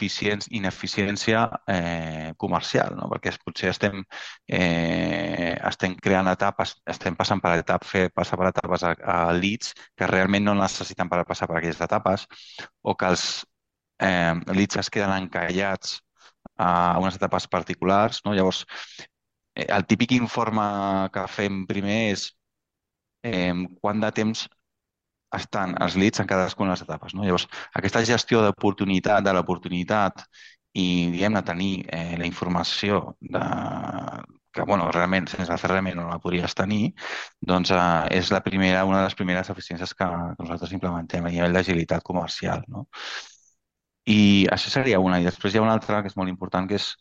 ineficiència 0.59 1.43
eh, 1.73 2.33
comercial, 2.37 2.97
no? 2.99 3.09
perquè 3.13 3.33
potser 3.45 3.71
estem, 3.73 4.03
eh, 4.49 5.55
estem 5.71 5.97
creant 6.03 6.29
etapes, 6.33 6.77
estem 6.87 7.17
passant 7.17 7.41
per 7.41 7.55
etapes, 7.59 7.91
fer 7.91 8.11
passar 8.15 8.39
per 8.39 8.51
etapes 8.51 8.85
a, 8.85 8.93
a 9.17 9.19
leads 9.33 9.73
que 9.97 10.09
realment 10.11 10.45
no 10.45 10.55
necessiten 10.55 11.09
per 11.09 11.25
passar 11.25 11.49
per 11.49 11.59
aquelles 11.59 11.81
etapes, 11.81 12.27
o 12.83 12.95
que 12.95 13.13
els 13.13 13.27
eh, 14.01 14.35
leads 14.53 14.83
es 14.85 14.91
queden 14.91 15.15
encallats 15.17 16.01
a 16.57 16.99
unes 17.01 17.17
etapes 17.17 17.49
particulars. 17.49 18.23
No? 18.25 18.35
Llavors, 18.35 18.65
eh, 19.55 19.67
el 19.69 19.87
típic 19.87 20.13
informe 20.13 20.67
que 21.13 21.27
fem 21.29 21.65
primer 21.69 22.01
és 22.13 22.31
eh, 23.25 23.55
quant 23.81 24.01
de 24.05 24.13
temps 24.21 24.47
estan 25.37 25.76
els 25.83 25.97
leads 26.00 26.23
en 26.23 26.28
cadascuna 26.31 26.73
de 26.73 26.76
les 26.76 26.85
etapes. 26.87 27.14
No? 27.14 27.25
Llavors, 27.25 27.47
aquesta 27.81 28.05
gestió 28.05 28.43
d'oportunitat, 28.45 29.25
de 29.25 29.35
l'oportunitat 29.37 30.25
i, 30.76 30.87
diguem-ne, 31.12 31.43
tenir 31.47 31.73
eh, 31.93 32.16
la 32.21 32.26
informació 32.28 33.16
de, 33.21 33.45
que, 34.57 34.64
bueno, 34.64 34.90
realment, 34.90 35.28
sense 35.31 35.59
fer 35.61 35.71
realment 35.71 35.99
no 36.00 36.09
la 36.09 36.19
podries 36.23 36.57
tenir, 36.59 36.90
doncs 37.52 37.73
eh, 37.76 38.19
és 38.19 38.33
la 38.35 38.43
primera, 38.45 38.85
una 38.88 39.02
de 39.02 39.09
les 39.11 39.16
primeres 39.19 39.50
eficiències 39.52 39.95
que, 39.95 40.09
que 40.09 40.45
nosaltres 40.45 40.75
implementem 40.76 41.25
a 41.28 41.33
nivell 41.35 41.57
d'agilitat 41.57 42.05
comercial. 42.11 42.64
No? 42.73 42.87
I 44.07 44.47
això 44.55 44.71
seria 44.73 45.00
una. 45.02 45.19
I 45.21 45.26
després 45.26 45.55
hi 45.55 45.61
ha 45.61 45.64
una 45.66 45.75
altra 45.76 46.00
que 46.02 46.12
és 46.12 46.16
molt 46.19 46.31
important, 46.33 46.69
que 46.71 46.78
és 46.81 46.93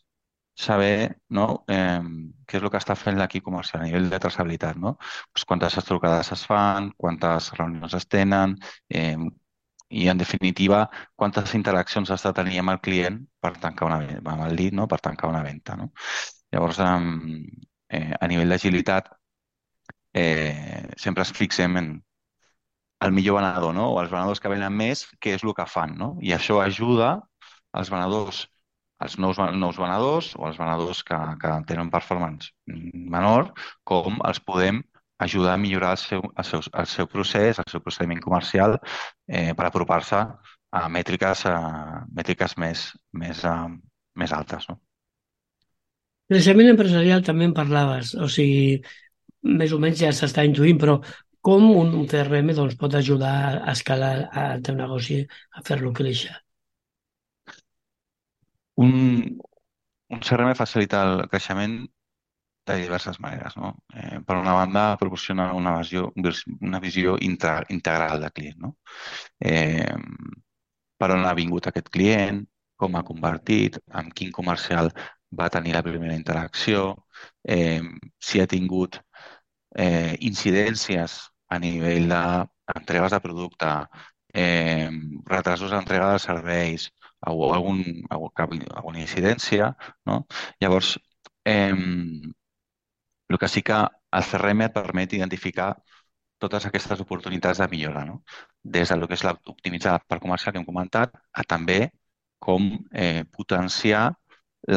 saber 0.56 1.18
no, 1.28 1.64
eh, 1.68 2.00
què 2.48 2.58
és 2.58 2.64
el 2.64 2.70
que 2.72 2.80
està 2.80 2.96
fent 2.98 3.18
l'equip 3.20 3.44
comercial 3.44 3.82
a 3.82 3.86
nivell 3.86 4.08
de 4.10 4.20
traçabilitat. 4.22 4.78
No? 4.80 4.96
Pues 5.32 5.44
quantes 5.44 5.76
trucades 5.84 6.32
es 6.32 6.46
fan, 6.48 6.90
quantes 6.96 7.50
reunions 7.58 7.94
es 7.94 8.08
tenen 8.08 8.56
eh, 8.88 9.16
i, 9.88 10.08
en 10.08 10.18
definitiva, 10.18 10.80
quantes 11.14 11.54
interaccions 11.54 12.10
de 12.10 12.32
tenir 12.40 12.58
amb 12.62 12.74
el 12.74 12.80
client 12.80 13.20
per 13.40 13.52
tancar 13.60 13.90
una 13.90 14.00
venda, 14.02 14.32
amb 14.32 14.48
el 14.48 14.56
lead, 14.56 14.72
no? 14.80 14.88
per 14.88 15.00
tancar 15.04 15.30
una 15.30 15.42
venda. 15.44 15.76
No? 15.76 15.92
Llavors, 16.52 16.80
eh, 16.80 18.12
a 18.20 18.28
nivell 18.32 18.48
d'agilitat, 18.54 19.12
eh, 20.14 20.88
sempre 20.96 21.22
es 21.22 21.32
fixem 21.32 21.76
en 21.76 21.94
el 23.00 23.12
millor 23.12 23.36
venedor, 23.40 23.74
no? 23.74 23.90
o 23.92 24.00
els 24.00 24.10
venedors 24.10 24.40
que 24.40 24.50
venen 24.52 24.72
més, 24.72 25.04
què 25.20 25.36
és 25.36 25.44
el 25.44 25.54
que 25.54 25.68
fan. 25.68 25.96
No? 26.00 26.14
I 26.24 26.32
això 26.36 26.60
ajuda 26.64 27.18
als 27.76 27.92
venedors 27.92 28.46
els 29.04 29.16
nous, 29.20 29.38
nous 29.60 29.78
venedors 29.78 30.32
o 30.38 30.46
els 30.48 30.58
venedors 30.60 31.02
que, 31.04 31.16
que 31.40 31.54
tenen 31.68 31.92
performance 31.92 32.52
menor, 32.66 33.52
com 33.84 34.20
els 34.28 34.40
podem 34.40 34.82
ajudar 35.18 35.54
a 35.54 35.60
millorar 35.60 35.92
el 35.96 36.00
seu, 36.00 36.22
el 36.36 36.44
seu, 36.44 36.62
el 36.72 36.88
seu 36.92 37.08
procés, 37.08 37.58
el 37.58 37.70
seu 37.70 37.82
procediment 37.84 38.20
comercial 38.24 38.78
eh, 39.28 39.52
per 39.56 39.68
apropar-se 39.68 40.22
a 40.76 40.82
mètriques, 40.92 41.46
a 41.48 42.04
mètriques 42.12 42.56
més, 42.60 42.90
més, 43.12 43.44
a, 43.44 43.56
més 44.20 44.32
altes. 44.36 44.68
No? 44.68 44.78
Creixement 46.28 46.72
empresarial 46.72 47.22
també 47.24 47.46
en 47.48 47.54
parlaves, 47.56 48.12
o 48.18 48.28
sigui, 48.32 48.80
més 49.46 49.72
o 49.72 49.78
menys 49.80 50.02
ja 50.02 50.12
s'està 50.12 50.44
intuint, 50.44 50.80
però 50.82 50.98
com 51.46 51.68
un 51.70 51.92
CRM 52.10 52.50
doncs, 52.56 52.74
pot 52.80 52.96
ajudar 52.98 53.36
a 53.62 53.72
escalar 53.72 54.14
el 54.48 54.64
teu 54.66 54.74
negoci, 54.74 55.20
a 55.54 55.62
fer-lo 55.68 55.94
créixer? 55.94 56.34
Un, 58.84 58.94
un 60.08 60.20
CRM 60.20 60.54
facilita 60.54 61.02
el 61.08 61.28
creixement 61.32 61.76
de 62.66 62.76
diverses 62.82 63.20
maneres. 63.20 63.56
No? 63.56 63.72
Eh, 63.94 64.20
per 64.26 64.36
una 64.36 64.52
banda, 64.52 64.96
proporciona 65.00 65.52
una 65.54 65.76
visió, 65.78 66.12
una 66.60 66.80
visió 66.80 67.16
integral 67.20 68.20
de 68.20 68.30
client. 68.30 68.58
No? 68.66 68.76
Eh, 69.40 69.94
per 70.98 71.10
on 71.14 71.26
ha 71.28 71.34
vingut 71.38 71.68
aquest 71.68 71.90
client, 71.96 72.42
com 72.76 72.96
ha 72.96 73.04
convertit, 73.10 73.78
amb 74.00 74.12
quin 74.16 74.32
comercial 74.32 74.90
va 75.40 75.50
tenir 75.52 75.74
la 75.76 75.84
primera 75.86 76.16
interacció, 76.16 76.82
eh, 77.56 77.82
si 78.20 78.40
ha 78.40 78.46
tingut 78.50 79.00
eh, 79.76 80.16
incidències 80.30 81.16
a 81.48 81.58
nivell 81.62 82.08
d'entregues 82.10 83.12
de 83.14 83.20
producte, 83.24 83.72
eh, 84.34 84.90
retrasos 85.32 85.72
d'entrega 85.72 86.12
de 86.12 86.22
serveis, 86.26 86.90
o 87.32 87.52
algun, 87.54 87.82
alguna 88.10 89.00
incidència. 89.02 89.72
No? 90.06 90.26
Llavors, 90.60 90.96
eh, 91.44 91.72
el 93.28 93.38
que 93.38 93.48
sí 93.48 93.62
que 93.62 93.78
el 94.18 94.24
CRM 94.30 94.66
et 94.66 94.74
permet 94.74 95.14
identificar 95.18 95.70
totes 96.44 96.66
aquestes 96.68 97.00
oportunitats 97.04 97.60
de 97.62 97.68
millora, 97.72 98.04
no? 98.04 98.22
des 98.76 98.92
del 98.92 99.06
que 99.08 99.16
és 99.16 99.24
l'optimitzar 99.26 99.96
per 100.08 100.20
comercial 100.24 100.52
que 100.52 100.60
hem 100.60 100.68
comentat, 100.68 101.14
a 101.32 101.44
també 101.54 101.78
com 102.46 102.68
eh, 102.92 103.24
potenciar 103.38 104.04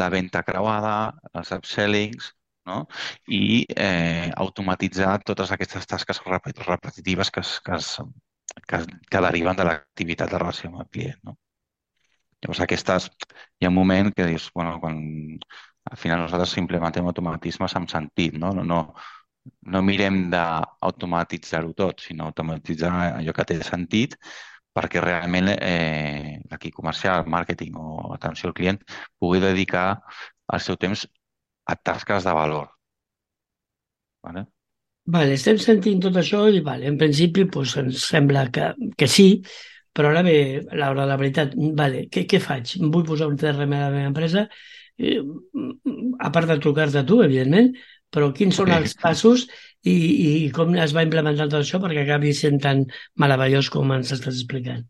la 0.00 0.08
venda 0.14 0.42
creuada, 0.46 0.94
els 1.34 1.52
upsellings, 1.56 2.30
no? 2.70 2.80
i 3.40 3.66
eh, 3.76 4.30
automatitzar 4.46 5.18
totes 5.26 5.52
aquestes 5.52 5.86
tasques 5.90 6.22
repetitives 6.66 7.30
que, 7.30 7.44
es, 7.44 7.58
que, 7.66 7.76
es, 7.76 7.92
que, 8.66 8.82
que 9.10 9.24
deriven 9.28 9.56
de 9.60 9.68
l'activitat 9.68 10.32
de 10.32 10.42
relació 10.42 10.70
amb 10.70 10.84
el 10.84 10.90
client. 10.96 11.20
No? 11.28 11.36
Llavors, 12.40 12.60
aquestes, 12.64 13.08
hi 13.60 13.66
ha 13.66 13.70
un 13.72 13.76
moment 13.76 14.12
que 14.16 14.26
dius, 14.28 14.48
bueno, 14.54 14.78
quan 14.80 15.00
al 15.90 15.98
final 16.00 16.22
nosaltres 16.24 16.56
implementem 16.62 17.06
automatismes 17.06 17.74
amb 17.76 17.90
sentit, 17.92 18.36
no? 18.40 18.52
No, 18.56 18.64
no, 18.64 18.80
no 19.74 19.82
mirem 19.84 20.22
d'automatitzar-ho 20.32 21.74
tot, 21.76 22.00
sinó 22.06 22.30
automatitzar 22.30 22.92
allò 23.18 23.34
que 23.36 23.46
té 23.48 23.60
sentit 23.66 24.16
perquè 24.76 25.02
realment 25.02 25.50
eh, 25.56 26.38
l'equip 26.50 26.76
comercial, 26.76 27.26
màrqueting 27.26 27.76
o 27.76 28.12
atenció 28.14 28.50
al 28.50 28.56
client 28.56 28.78
pugui 29.18 29.40
dedicar 29.42 29.86
el 30.54 30.62
seu 30.62 30.78
temps 30.80 31.06
a 31.66 31.76
tasques 31.76 32.24
de 32.26 32.34
valor. 32.36 32.70
Vale? 34.22 34.46
Vale, 35.10 35.34
estem 35.34 35.58
sentint 35.58 36.00
tot 36.04 36.16
això 36.20 36.44
i 36.52 36.60
vale, 36.62 36.86
en 36.86 36.98
principi 37.00 37.46
pues, 37.50 37.74
ens 37.80 38.04
sembla 38.12 38.46
que, 38.54 38.70
que 38.96 39.08
sí, 39.10 39.28
però 39.96 40.10
ara 40.12 40.22
ve 40.26 40.36
l'hora 40.70 41.02
de 41.02 41.08
la 41.10 41.18
veritat. 41.20 41.54
Vale, 41.78 42.04
què, 42.12 42.26
què 42.30 42.40
faig? 42.42 42.76
Vull 42.94 43.06
posar 43.08 43.30
un 43.30 43.38
CRM 43.40 43.74
a 43.76 43.86
la 43.86 43.94
meva 43.94 44.10
empresa, 44.12 44.46
eh, 44.98 45.18
a 46.20 46.30
part 46.34 46.50
de 46.50 46.58
trucar-te 46.62 47.02
a 47.02 47.06
tu, 47.06 47.20
evidentment, 47.24 47.72
però 48.10 48.30
quins 48.34 48.56
són 48.58 48.72
els 48.74 48.96
passos 48.98 49.46
i, 49.86 49.94
i 49.94 50.30
com 50.54 50.74
es 50.82 50.94
va 50.96 51.04
implementar 51.06 51.48
tot 51.50 51.60
això 51.62 51.80
perquè 51.82 52.04
acabi 52.04 52.32
sent 52.36 52.58
tan 52.62 52.84
meravellós 53.22 53.70
com 53.72 53.92
ens 53.94 54.10
estàs 54.16 54.34
explicant? 54.34 54.86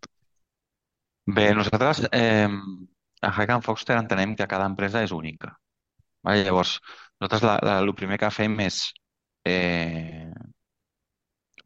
Bé, 1.30 1.50
nosaltres 1.54 2.07
eh, 2.16 2.49
a 3.21 3.30
Hack 3.30 3.61
Foster 3.64 3.99
entenem 4.00 4.33
que 4.37 4.49
cada 4.50 4.66
empresa 4.66 5.04
és 5.04 5.12
única. 5.12 5.52
Vale? 6.25 6.45
Llavors, 6.47 6.78
nosaltres 7.21 7.45
la, 7.47 7.59
la, 7.64 7.76
el 7.85 7.92
primer 7.97 8.19
que 8.21 8.33
fem 8.35 8.57
és 8.64 8.80
eh, 9.49 10.33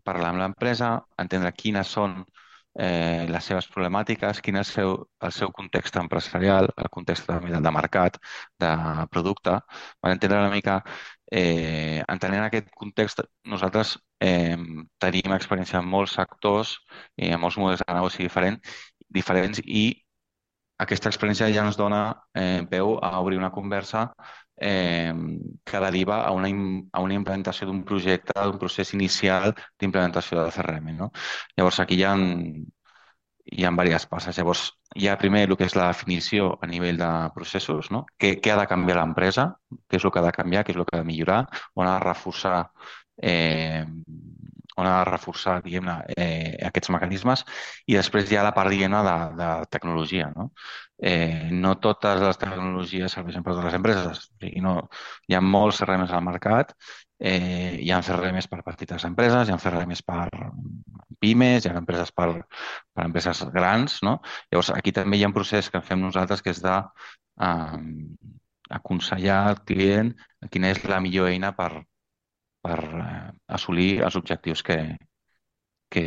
parlar 0.04 0.34
amb 0.34 0.42
l'empresa, 0.42 0.90
entendre 1.22 1.54
quines 1.56 1.94
són 1.96 2.20
eh, 2.78 3.26
les 3.30 3.44
seves 3.50 3.68
problemàtiques, 3.70 4.40
quin 4.44 4.58
és 4.60 4.68
el 4.68 4.74
seu, 4.74 4.94
el 5.28 5.32
seu 5.32 5.52
context 5.58 5.96
empresarial, 6.00 6.68
el 6.76 6.90
context 6.90 7.30
de, 7.30 7.60
de 7.66 7.72
mercat, 7.78 8.18
de 8.60 8.70
producte, 9.10 9.58
per 10.00 10.12
entendre 10.12 10.40
una 10.42 10.52
mica, 10.54 10.80
eh, 11.30 12.02
entenent 12.08 12.44
aquest 12.46 12.70
context, 12.78 13.24
nosaltres 13.54 13.96
eh, 14.20 14.56
tenim 15.02 15.36
experiència 15.36 15.80
en 15.80 15.90
molts 15.96 16.16
sectors 16.20 16.76
i 17.16 17.32
en 17.34 17.40
molts 17.40 17.58
models 17.58 17.84
de 17.86 17.94
negoci 17.94 18.26
diferent, 18.26 18.60
diferents 19.20 19.60
i 19.64 19.86
aquesta 20.84 21.10
experiència 21.10 21.50
ja 21.54 21.64
ens 21.66 21.76
dona 21.78 22.00
eh, 22.34 22.62
peu 22.70 22.96
a 23.02 23.12
obrir 23.20 23.38
una 23.38 23.52
conversa 23.54 24.08
eh, 24.56 25.12
que 25.64 25.80
deriva 25.80 26.22
a 26.24 26.30
una, 26.32 26.48
a 26.92 27.00
una 27.02 27.14
implementació 27.14 27.68
d'un 27.68 27.82
projecte, 27.84 28.34
d'un 28.36 28.58
procés 28.58 28.94
inicial 28.94 29.52
d'implementació 29.80 30.44
de 30.44 30.54
CRM. 30.54 30.94
No? 30.98 31.10
Llavors, 31.56 31.80
aquí 31.80 31.98
hi 32.00 32.04
ha, 32.04 32.14
hi 32.16 33.64
ha 33.64 33.70
diverses 33.70 34.06
passes. 34.10 34.38
Llavors, 34.38 34.64
hi 34.94 35.08
ha 35.08 35.18
primer 35.20 35.44
el 35.48 35.56
que 35.56 35.68
és 35.68 35.76
la 35.78 35.88
definició 35.92 36.52
a 36.62 36.68
nivell 36.70 36.98
de 37.00 37.10
processos, 37.36 37.90
no? 37.94 38.04
què, 38.18 38.36
què 38.40 38.54
ha 38.54 38.60
de 38.62 38.68
canviar 38.70 39.00
l'empresa, 39.00 39.48
què 39.88 40.00
és 40.00 40.04
el 40.04 40.14
que 40.14 40.22
ha 40.22 40.28
de 40.28 40.34
canviar, 40.38 40.64
què 40.64 40.74
és 40.74 40.80
el 40.80 40.86
que 40.88 40.96
ha 40.96 41.02
de 41.02 41.10
millorar, 41.10 41.40
on 41.74 41.88
ha 41.88 41.98
de 41.98 42.04
reforçar 42.06 42.58
eh, 43.16 43.84
on 44.80 44.86
ha 44.86 44.94
de 44.98 45.10
reforçar 45.10 45.58
diguem-ne 45.64 45.94
eh, 46.16 46.56
aquests 46.68 46.90
mecanismes 46.94 47.44
i 47.86 47.96
després 47.98 48.30
hi 48.30 48.38
ha 48.38 48.44
la 48.46 48.54
part 48.56 48.72
diguem-ne 48.72 49.02
de, 49.06 49.16
de 49.38 49.50
tecnologia. 49.70 50.30
No? 50.36 50.50
Eh, 50.98 51.50
no 51.52 51.74
totes 51.84 52.20
les 52.22 52.38
tecnologies 52.40 53.14
serveixen 53.16 53.44
per 53.44 53.54
totes 53.54 53.68
les 53.68 53.78
empreses. 53.78 54.20
O 54.24 54.44
sigui, 54.44 54.62
no, 54.64 54.74
hi 55.28 55.36
ha 55.36 55.42
molts 55.44 55.80
CRMs 55.82 56.14
al 56.14 56.24
mercat, 56.26 56.74
eh, 57.18 57.78
hi 57.82 57.90
ha 57.92 58.02
CRMs 58.02 58.50
per 58.50 58.62
petites 58.66 59.06
empreses, 59.10 59.48
hi 59.48 59.54
ha 59.54 59.60
CRMs 59.62 60.04
per 60.06 60.28
pimes, 61.22 61.64
hi 61.64 61.72
ha 61.72 61.78
empreses 61.80 62.12
per, 62.12 62.28
per 62.94 63.06
empreses 63.08 63.44
grans. 63.54 64.00
No? 64.06 64.18
Llavors, 64.50 64.74
aquí 64.76 64.94
també 64.96 65.18
hi 65.18 65.26
ha 65.26 65.30
un 65.32 65.36
procés 65.36 65.70
que 65.70 65.82
fem 65.82 66.02
nosaltres 66.02 66.42
que 66.42 66.54
és 66.54 66.62
de 66.64 66.78
eh, 67.48 67.82
aconsellar 68.78 69.40
al 69.48 69.60
client 69.68 70.14
quina 70.52 70.70
és 70.74 70.82
la 70.88 71.00
millor 71.04 71.30
eina 71.30 71.52
per, 71.56 71.70
per 72.64 72.78
eh, 72.82 73.10
assolir 73.58 73.90
els 74.06 74.16
objectius 74.20 74.64
que, 74.66 74.78
que, 75.92 76.06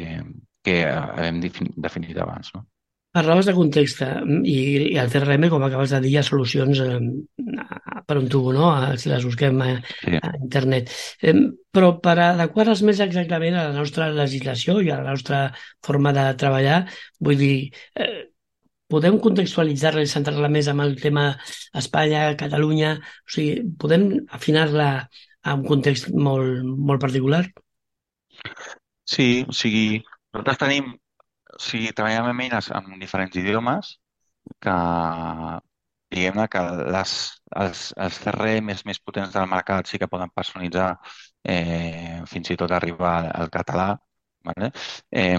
que 0.66 0.80
hem 1.28 1.40
definit 1.44 2.18
abans. 2.24 2.52
No? 2.56 2.66
Parlaves 3.18 3.48
de 3.50 3.54
context 3.58 4.02
eh, 4.06 4.16
i, 4.46 4.58
i 4.92 4.98
al 5.02 5.10
CRM, 5.14 5.48
com 5.50 5.64
acabes 5.66 5.94
de 5.96 6.02
dir, 6.04 6.12
hi 6.16 6.20
ha 6.20 6.26
solucions 6.28 6.82
eh, 6.84 6.98
per 8.08 8.18
un 8.20 8.28
tubo, 8.32 8.52
no? 8.54 8.68
Eh, 8.84 8.98
si 9.02 9.10
les 9.10 9.26
busquem 9.26 9.62
a, 9.64 9.70
Sí. 10.04 10.20
a 10.22 10.32
internet. 10.38 10.92
Eh, 11.22 11.34
però 11.74 11.94
per 12.04 12.18
adequar-les 12.26 12.84
més 12.86 13.00
exactament 13.06 13.58
a 13.58 13.68
la 13.70 13.76
nostra 13.78 14.10
legislació 14.14 14.80
i 14.84 14.92
a 14.94 15.00
la 15.02 15.14
nostra 15.16 15.44
forma 15.86 16.14
de 16.16 16.26
treballar, 16.42 16.82
vull 17.24 17.40
dir, 17.42 17.56
eh, 17.96 18.28
podem 18.88 19.18
contextualitzar-la 19.24 20.04
i 20.06 20.08
centrar-la 20.12 20.48
més 20.52 20.70
amb 20.72 20.86
el 20.86 20.94
tema 21.02 21.26
Espanya, 21.76 22.28
Catalunya, 22.40 22.94
o 23.02 23.34
sigui, 23.34 23.66
podem 23.82 24.06
afinar-la 24.38 24.92
a 25.51 25.56
un 25.60 25.63
context 25.72 26.10
molt, 26.27 26.63
molt 26.92 27.04
particular? 27.08 27.44
Sí, 29.13 29.46
o 29.48 29.54
sigui, 29.56 30.01
nosaltres 30.34 30.60
tenim, 30.63 30.89
o 31.58 31.62
sigui, 31.68 31.94
treballem 31.98 32.30
amb 32.34 32.44
eines 32.46 32.70
en 32.80 33.00
diferents 33.04 33.38
idiomes 33.42 33.94
que, 34.63 34.75
diguem-ne 36.13 36.46
que 36.51 36.62
les, 36.96 37.13
els, 37.63 37.82
els 38.06 38.20
CRMs 38.24 38.84
més 38.89 39.00
potents 39.04 39.34
del 39.36 39.50
mercat 39.51 39.89
sí 39.92 40.00
que 40.01 40.10
poden 40.12 40.32
personalitzar 40.36 40.89
eh, 41.56 42.22
fins 42.32 42.54
i 42.54 42.60
tot 42.62 42.72
arribar 42.77 43.13
al, 43.22 43.32
al 43.44 43.51
català, 43.58 43.89
¿vale? 44.51 44.72
Eh, 45.12 45.38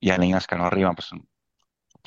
hi 0.00 0.10
ha 0.10 0.16
eines 0.20 0.46
que 0.48 0.56
no 0.60 0.66
arriben, 0.68 0.96
però 0.98 1.20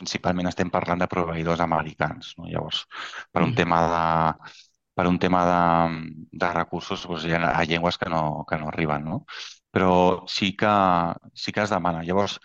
principalment 0.02 0.50
estem 0.50 0.72
parlant 0.74 1.02
de 1.04 1.08
proveïdors 1.12 1.62
americans, 1.66 2.34
no? 2.40 2.48
Llavors, 2.50 2.84
per 3.32 3.44
un 3.46 3.52
Mm. 3.52 3.56
tema 3.60 3.82
de, 3.94 4.54
per 4.94 5.08
un 5.10 5.20
tema 5.20 5.44
de, 5.50 5.62
de 6.44 6.52
recursos, 6.54 7.06
doncs 7.10 7.26
hi 7.28 7.36
ha, 7.38 7.64
llengües 7.70 7.98
que 7.98 8.10
no, 8.14 8.24
que 8.50 8.60
no 8.62 8.70
arriben, 8.70 9.06
no? 9.10 9.24
Però 9.74 9.94
sí 10.30 10.52
que, 10.58 10.74
sí 11.34 11.52
que 11.52 11.64
es 11.64 11.74
demana. 11.74 12.04
Llavors, 12.04 12.40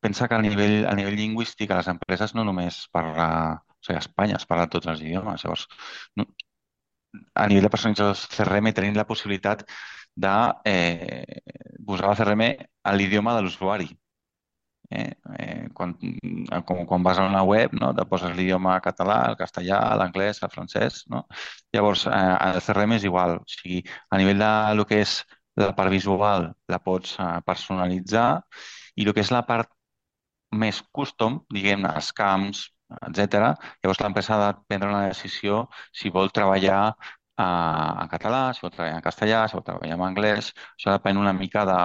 pensa 0.00 0.28
que 0.28 0.34
a 0.36 0.42
nivell, 0.42 0.86
a 0.88 0.94
nivell 0.98 1.16
lingüístic 1.20 1.70
a 1.70 1.80
les 1.80 1.90
empreses 1.92 2.34
no 2.36 2.44
només 2.48 2.86
parla, 2.92 3.28
o 3.76 3.82
sigui, 3.84 3.98
a 3.98 4.04
Espanya 4.04 4.38
es 4.40 4.46
parla 4.52 4.70
tots 4.74 4.88
els 4.92 5.02
idiomes. 5.04 5.44
Llavors, 5.44 5.66
no, 6.16 6.26
a 7.34 7.46
nivell 7.50 7.66
de 7.66 7.72
personalització 7.74 8.36
CRM 8.36 8.72
tenim 8.76 8.96
la 8.98 9.06
possibilitat 9.08 9.64
de 10.26 10.34
eh, 10.72 11.40
posar 11.86 12.10
el 12.12 12.18
CRM 12.20 12.50
a 12.84 12.94
l'idioma 12.96 13.36
de 13.36 13.44
l'usuari. 13.46 13.90
Eh? 14.90 15.10
Eh, 15.38 15.68
quan, 15.74 15.94
com 16.66 16.84
quan 16.86 17.04
vas 17.06 17.18
a 17.18 17.26
una 17.28 17.42
web, 17.46 17.74
no? 17.78 17.92
te 17.94 18.04
poses 18.10 18.34
l'idioma 18.36 18.78
català, 18.84 19.20
el 19.30 19.36
castellà, 19.38 19.80
l'anglès, 20.00 20.42
el 20.42 20.52
francès. 20.54 21.04
No? 21.12 21.24
Llavors, 21.74 22.06
eh, 22.10 22.36
el 22.48 22.62
CRM 22.66 22.96
és 22.98 23.06
igual. 23.10 23.36
O 23.40 23.46
sigui, 23.54 23.82
a 24.10 24.18
nivell 24.20 24.42
de 24.42 24.52
lo 24.78 24.86
que 24.90 25.02
és 25.04 25.20
la 25.60 25.72
part 25.76 25.92
visual, 25.92 26.50
la 26.72 26.80
pots 26.82 27.16
eh, 27.20 27.30
personalitzar 27.46 28.28
i 28.96 29.06
el 29.06 29.14
que 29.14 29.22
és 29.24 29.32
la 29.34 29.44
part 29.46 29.70
més 30.50 30.82
custom, 30.98 31.40
diguem-ne, 31.54 31.94
els 31.94 32.10
camps, 32.16 32.66
etc. 33.06 33.52
Llavors 33.82 34.00
l'empresa 34.02 34.34
ha 34.36 34.40
de 34.48 34.58
prendre 34.66 34.90
una 34.90 35.06
decisió 35.06 35.66
si 35.94 36.10
vol 36.10 36.32
treballar 36.34 36.94
en 37.40 38.08
català, 38.12 38.40
si 38.54 38.64
vol 38.64 38.72
treballar 38.74 38.98
en 38.98 39.04
castellà, 39.04 39.42
si 39.48 39.56
vol 39.58 39.64
treballar 39.66 39.96
en 39.96 40.04
anglès. 40.06 40.52
Això 40.76 40.94
depèn 40.94 41.20
una 41.20 41.32
mica 41.36 41.64
de 41.68 41.78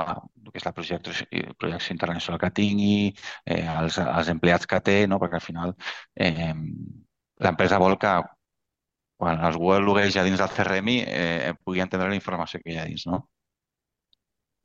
lo 0.45 0.51
que 0.51 0.61
és 0.61 0.65
la 0.67 0.73
projecció, 0.75 1.25
projecció 1.59 1.95
internacional 1.95 2.39
que 2.41 2.51
tingui, 2.61 3.13
eh, 3.45 3.63
els, 3.79 3.99
els 4.03 4.31
empleats 4.33 4.69
que 4.69 4.81
té, 4.85 4.97
no? 5.07 5.19
perquè 5.21 5.39
al 5.39 5.45
final 5.45 5.75
eh, 6.15 6.53
l'empresa 7.45 7.81
vol 7.81 7.97
que 8.01 8.15
quan 9.15 9.39
algú 9.47 9.71
el 9.73 9.85
logueja 9.87 10.25
dins 10.25 10.41
del 10.41 10.51
CRM 10.51 10.89
eh, 10.99 11.53
pugui 11.63 11.83
entendre 11.83 12.09
la 12.11 12.19
informació 12.19 12.59
que 12.61 12.73
hi 12.73 12.79
ha 12.79 12.87
dins, 12.89 13.05
no? 13.07 13.23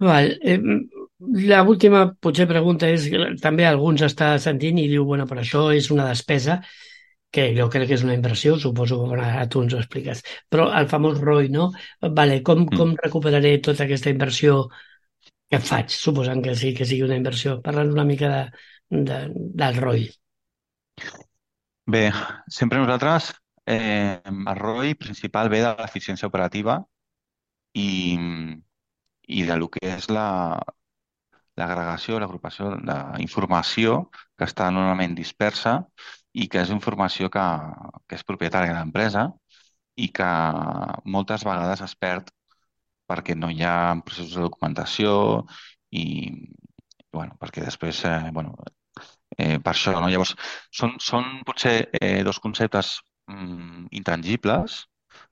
Val. 0.01 0.33
Eh, 0.43 0.59
la 1.47 1.63
última, 1.69 2.07
potser, 2.25 2.47
pregunta 2.49 2.89
és, 2.89 3.07
també 3.43 3.67
alguns 3.69 4.03
està 4.07 4.33
sentint 4.41 4.79
i 4.81 4.89
diu, 4.89 5.05
bueno, 5.05 5.27
però 5.29 5.43
això 5.45 5.67
és 5.77 5.91
una 5.93 6.09
despesa 6.09 6.63
que 7.31 7.45
jo 7.57 7.69
crec 7.73 7.89
que 7.91 7.97
és 7.99 8.05
una 8.07 8.15
inversió, 8.19 8.57
suposo 8.59 8.99
que 9.07 9.19
ara 9.19 9.47
tu 9.53 9.63
ens 9.65 9.75
ho 9.75 9.81
expliques. 9.83 10.23
Però 10.51 10.69
el 10.81 10.89
famós 10.93 11.21
ROI, 11.21 11.49
no? 11.57 11.71
Vale, 12.21 12.41
com, 12.43 12.67
Mm. 12.71 12.77
com 12.77 12.95
recuperaré 13.05 13.59
tota 13.69 13.85
aquesta 13.87 14.11
inversió 14.11 14.69
que 15.51 15.61
faig, 15.71 15.91
suposant 16.05 16.43
que 16.45 16.55
sí 16.63 16.75
que 16.75 16.87
sigui 16.87 17.07
una 17.09 17.19
inversió? 17.23 17.61
Parla'ns 17.63 17.93
una 17.99 18.05
mica 18.13 18.31
de, 18.37 19.03
de, 19.11 19.21
del 19.65 19.77
ROI. 19.85 20.09
Bé, 21.87 22.11
sempre 22.49 22.79
nosaltres, 22.79 23.33
eh, 23.67 24.21
el 24.25 24.57
ROI 24.57 24.95
principal 24.95 25.49
ve 25.53 25.61
de 25.65 25.73
l'eficiència 25.81 26.29
operativa 26.31 26.79
i, 27.75 27.89
i 29.29 29.43
de 29.51 29.57
lo 29.57 29.69
que 29.75 29.81
és 29.95 30.09
la, 30.11 30.27
l'agregació, 31.61 32.19
l'agrupació 32.23 32.71
d'informació 32.87 33.97
que 34.39 34.47
està 34.49 34.71
normalment 34.75 35.15
dispersa 35.19 35.75
i 36.33 36.47
que 36.49 36.61
és 36.63 36.71
informació 36.75 37.31
que, 37.35 37.45
que 38.07 38.19
és 38.19 38.27
propietat 38.27 38.69
de 38.69 38.75
l'empresa 38.75 39.29
i 39.97 40.09
que 40.15 40.29
moltes 41.17 41.45
vegades 41.47 41.83
es 41.87 41.97
perd 41.99 42.31
perquè 43.11 43.35
no 43.37 43.51
hi 43.51 43.65
ha 43.67 43.97
processos 44.07 44.37
de 44.37 44.45
documentació 44.47 45.13
i, 45.91 46.05
bueno, 47.13 47.35
perquè 47.41 47.65
després, 47.65 48.05
eh, 48.07 48.31
bueno, 48.33 48.55
eh, 49.37 49.59
per 49.59 49.73
això, 49.73 49.95
no? 49.99 50.09
Llavors, 50.13 50.35
són, 50.81 50.95
són 51.03 51.41
potser 51.47 51.75
eh, 52.01 52.23
dos 52.27 52.39
conceptes 52.45 52.95
mm, 53.31 53.89
intangibles, 54.01 54.85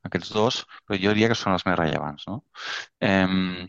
aquests 0.08 0.32
dos, 0.34 0.62
però 0.86 0.98
jo 0.98 1.14
diria 1.14 1.30
que 1.30 1.38
són 1.38 1.54
els 1.54 1.66
més 1.68 1.78
rellevants, 1.78 2.26
no? 2.30 2.40
Eh, 3.10 3.68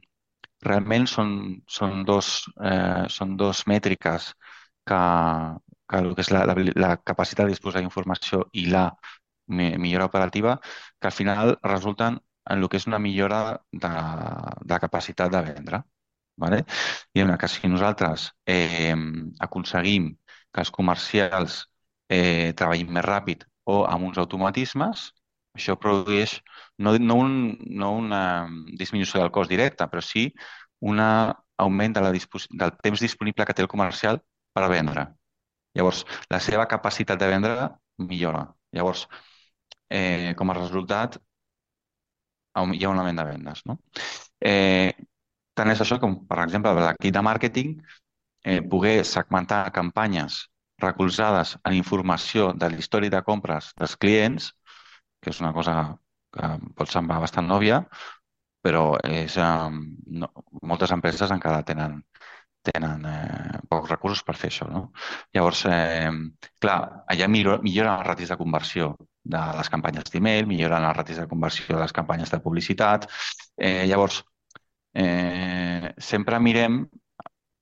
realment 0.65 1.07
són, 1.07 1.33
són 1.77 2.03
dos, 2.09 2.33
eh, 2.65 3.05
són 3.13 3.37
dos 3.39 3.63
mètriques 3.71 4.33
que, 4.89 5.01
que 5.89 5.97
el 6.01 6.13
que 6.15 6.21
és 6.25 6.31
la, 6.35 6.43
la, 6.49 6.55
la 6.75 6.91
capacitat 7.11 7.47
de 7.47 7.53
disposar 7.55 7.81
d'informació 7.83 8.43
i 8.53 8.65
la 8.69 8.85
mi- 9.47 9.75
millora 9.77 10.05
operativa, 10.05 10.59
que 10.99 11.07
al 11.07 11.13
final 11.15 11.57
resulten 11.63 12.19
en 12.49 12.59
el 12.63 12.69
que 12.69 12.77
és 12.81 12.87
una 12.89 12.99
millora 12.99 13.41
de, 13.71 13.89
de 14.65 14.79
capacitat 14.81 15.31
de 15.33 15.41
vendre. 15.51 15.81
Vale? 16.39 16.63
Diguem-ne 17.13 17.37
que 17.37 17.47
si 17.51 17.67
nosaltres 17.67 18.29
eh, 18.47 18.95
aconseguim 19.45 20.13
que 20.53 20.61
els 20.63 20.71
comercials 20.71 21.59
eh, 22.09 22.53
treballin 22.57 22.93
més 22.95 23.05
ràpid 23.05 23.43
o 23.69 23.83
amb 23.85 24.07
uns 24.07 24.17
automatismes, 24.21 25.09
això 25.57 25.75
produeix 25.75 26.37
no, 26.77 26.95
no, 26.97 27.17
un, 27.25 27.35
no 27.81 27.91
una 27.99 28.21
disminució 28.79 29.19
del 29.21 29.33
cost 29.35 29.51
directe, 29.51 29.87
però 29.91 30.01
sí 30.05 30.29
un 30.79 31.01
augment 31.03 31.93
de 31.97 32.01
la 32.05 32.11
del 32.15 32.75
temps 32.81 33.01
disponible 33.03 33.45
que 33.45 33.53
té 33.53 33.65
el 33.65 33.71
comercial 33.75 34.21
per 34.53 34.69
vendre. 34.71 35.09
Llavors, 35.77 36.03
la 36.33 36.39
seva 36.43 36.67
capacitat 36.67 37.19
de 37.21 37.29
vendre 37.29 37.69
millora. 38.11 38.45
Llavors, 38.75 39.07
eh, 39.89 40.33
com 40.37 40.49
a 40.49 40.57
resultat, 40.57 41.19
hi 42.59 42.85
ha 42.85 42.91
un 42.91 42.99
augment 42.99 43.19
de 43.21 43.25
vendes. 43.29 43.63
No? 43.69 43.77
Eh, 44.51 44.91
tant 45.59 45.71
és 45.73 45.81
això 45.83 45.99
com, 46.01 46.15
per 46.27 46.39
exemple, 46.43 46.73
l'equip 46.79 47.15
de 47.15 47.23
màrqueting 47.29 47.73
eh, 48.43 48.61
poder 48.73 49.03
segmentar 49.05 49.63
campanyes 49.75 50.41
recolzades 50.79 51.57
en 51.63 51.75
informació 51.75 52.53
de 52.55 52.69
l'històric 52.71 53.11
de 53.15 53.23
compres 53.27 53.73
dels 53.79 53.95
clients, 53.97 54.53
que 55.21 55.33
és 55.33 55.41
una 55.43 55.53
cosa 55.53 55.75
que 56.35 56.53
pot 56.77 56.91
semblar 56.91 57.19
bastant 57.23 57.47
nòvia, 57.49 57.81
però 58.63 58.83
és, 59.07 59.37
eh, 59.37 59.69
no, 60.21 60.31
moltes 60.71 60.91
empreses 60.95 61.31
encara 61.35 61.65
tenen, 61.67 61.99
tenen 62.65 63.05
eh, 63.05 63.59
pocs 63.69 63.89
recursos 63.91 64.23
per 64.27 64.35
fer 64.39 64.49
això. 64.51 64.67
No? 64.71 64.81
Llavors, 65.35 65.63
eh, 65.69 66.11
clar, 66.59 66.79
allà 67.07 67.27
milloren 67.31 67.97
les 67.97 68.07
ratis 68.07 68.31
de 68.33 68.37
conversió 68.39 68.93
de 69.23 69.41
les 69.57 69.69
campanyes 69.69 70.11
d'email, 70.13 70.47
milloren 70.49 70.85
les 70.87 70.97
ratis 70.97 71.21
de 71.21 71.27
conversió 71.27 71.75
de 71.75 71.81
les 71.83 71.93
campanyes 71.95 72.31
de 72.31 72.41
publicitat. 72.43 73.09
Eh, 73.57 73.85
llavors, 73.87 74.23
eh, 74.93 75.93
sempre 75.97 76.39
mirem 76.39 76.81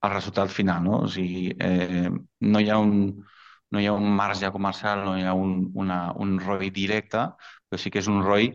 el 0.01 0.11
resultat 0.13 0.49
final, 0.53 0.83
no? 0.83 1.01
O 1.05 1.09
sigui, 1.09 1.51
eh, 1.59 2.09
no 2.53 2.59
hi 2.61 2.69
ha 2.69 2.77
un, 2.79 2.93
no 3.71 3.81
hi 3.81 3.87
ha 3.87 3.93
un 3.93 4.09
marge 4.21 4.51
comercial, 4.51 5.03
no 5.05 5.17
hi 5.17 5.25
ha 5.25 5.33
un, 5.33 5.71
una, 5.75 5.99
un 6.13 6.37
ROI 6.39 6.71
directe, 6.71 7.25
però 7.67 7.81
sí 7.81 7.91
que 7.91 7.99
és 8.03 8.07
un 8.11 8.21
ROI 8.23 8.53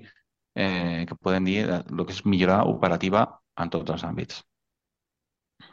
eh, 0.55 1.05
que 1.09 1.19
podem 1.19 1.45
dir 1.51 1.61
el 1.73 2.07
que 2.07 2.17
és 2.17 2.25
millorar 2.25 2.63
operativa 2.71 3.27
en 3.63 3.71
tots 3.75 3.91
els 3.97 4.07
àmbits. 4.09 4.43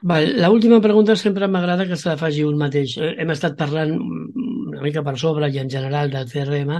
Val, 0.02 0.26
la 0.42 0.50
última 0.56 0.80
pregunta 0.82 1.16
sempre 1.16 1.48
m'agrada 1.52 1.86
que 1.88 1.98
se 2.00 2.08
la 2.10 2.18
faci 2.18 2.44
un 2.48 2.58
mateix. 2.62 2.96
Eh, 3.04 3.16
Hem 3.22 3.32
estat 3.36 3.58
parlant 3.60 3.92
una 4.00 4.82
mica 4.86 5.04
per 5.08 5.16
sobre 5.20 5.50
i 5.52 5.60
en 5.64 5.70
general 5.76 6.12
del 6.14 6.28
CRM 6.32 6.78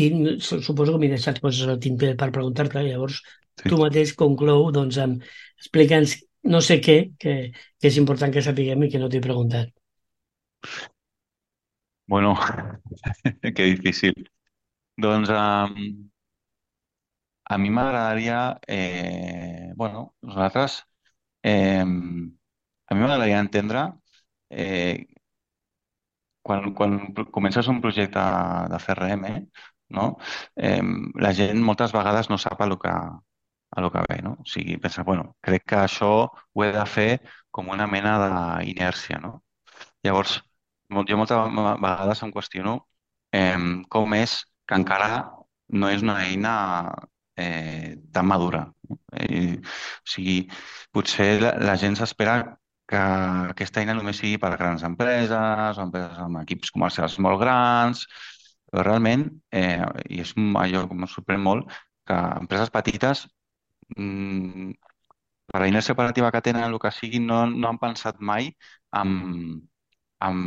i 0.00 0.04
su- 0.46 0.60
suposo 0.62 0.94
que 0.94 1.00
m'he 1.02 1.10
deixat 1.14 1.40
coses 1.44 1.68
al 1.68 1.78
tinter 1.86 2.14
per 2.16 2.30
preguntar-te. 2.32 2.82
Llavors, 2.88 3.20
Sí. 3.58 3.68
tu 3.68 3.76
mateix 3.82 4.14
conclou 4.14 4.70
doncs, 4.72 4.98
amb 5.04 5.22
explica'ns 5.58 6.16
no 6.54 6.60
sé 6.62 6.80
què, 6.80 6.98
que, 7.18 7.34
que 7.80 7.88
és 7.92 7.96
important 7.98 8.32
que 8.32 8.42
sapiguem 8.42 8.84
i 8.86 8.90
que 8.92 8.98
no 9.02 9.08
t'he 9.10 9.20
preguntat. 9.20 9.72
Bueno, 12.06 12.34
que 13.54 13.62
difícil. 13.64 14.14
Doncs 14.96 15.30
um, 15.30 16.10
a 17.44 17.58
mi 17.58 17.70
m'agradaria, 17.70 18.58
eh, 18.66 19.72
bueno, 19.76 20.14
nosaltres, 20.22 20.84
eh, 21.52 21.82
a 21.82 22.94
mi 22.94 23.00
m'agradaria 23.00 23.40
entendre 23.44 23.84
eh, 24.50 25.06
quan, 26.42 26.74
quan 26.74 26.98
comences 27.30 27.68
un 27.68 27.80
projecte 27.80 28.20
de 28.72 28.78
CRM, 28.84 29.24
no? 29.88 30.16
eh, 30.56 30.82
la 31.26 31.32
gent 31.40 31.62
moltes 31.64 31.92
vegades 31.96 32.30
no 32.30 32.38
sap 32.38 32.62
a 32.62 32.66
lo 32.66 32.78
que, 32.78 32.90
a 32.90 33.80
lo 33.80 33.90
que 33.92 34.04
ve, 34.08 34.20
no? 34.22 34.36
O 34.40 34.46
sigui, 34.46 34.78
pensa, 34.78 35.02
bueno, 35.04 35.36
crec 35.40 35.64
que 35.72 35.80
això 35.82 36.10
ho 36.28 36.64
he 36.64 36.70
de 36.72 36.84
fer 36.86 37.10
com 37.50 37.68
una 37.74 37.86
mena 37.86 38.16
d'inèrcia, 38.22 39.20
no? 39.24 39.42
Llavors, 40.04 40.38
jo 41.10 41.18
moltes 41.20 41.38
vegades 41.84 42.22
em 42.24 42.32
qüestiono 42.32 42.78
eh, 43.32 43.58
com 43.92 44.14
és 44.16 44.40
que 44.66 44.78
encara 44.80 45.10
no 45.68 45.90
és 45.92 46.02
una 46.04 46.20
eina 46.24 46.54
eh, 47.44 47.96
tan 48.12 48.26
madura. 48.26 48.64
Eh, 49.12 49.58
o 49.58 50.10
sigui, 50.14 50.38
potser 50.94 51.30
la, 51.42 51.52
la 51.68 51.76
gent 51.80 51.96
s'espera 51.98 52.38
que 52.88 53.00
aquesta 53.52 53.82
eina 53.82 53.94
només 53.96 54.20
sigui 54.22 54.38
per 54.42 54.50
a 54.54 54.58
grans 54.60 54.84
empreses 54.88 55.78
o 55.78 55.84
empreses 55.84 56.20
amb 56.24 56.40
equips 56.42 56.72
comercials 56.76 57.18
molt 57.24 57.40
grans, 57.42 58.04
però 58.70 58.84
realment, 58.86 59.26
eh, 59.52 59.80
i 60.08 60.22
és 60.24 60.34
allò 60.62 60.86
que 60.88 60.96
em 60.96 61.08
sorprèn 61.14 61.44
molt, 61.44 61.72
que 62.08 62.18
empreses 62.42 62.72
petites 62.72 63.26
mm, 63.96 64.72
per 65.52 65.60
la 65.62 65.68
inèrcia 65.70 65.94
operativa 65.96 66.30
que 66.32 66.42
tenen, 66.44 66.64
el 66.68 66.80
que 66.82 66.92
sigui, 66.92 67.20
no, 67.24 67.44
no 67.48 67.70
han 67.70 67.80
pensat 67.80 68.20
mai 68.20 68.50
en, 69.00 69.12
en 70.28 70.42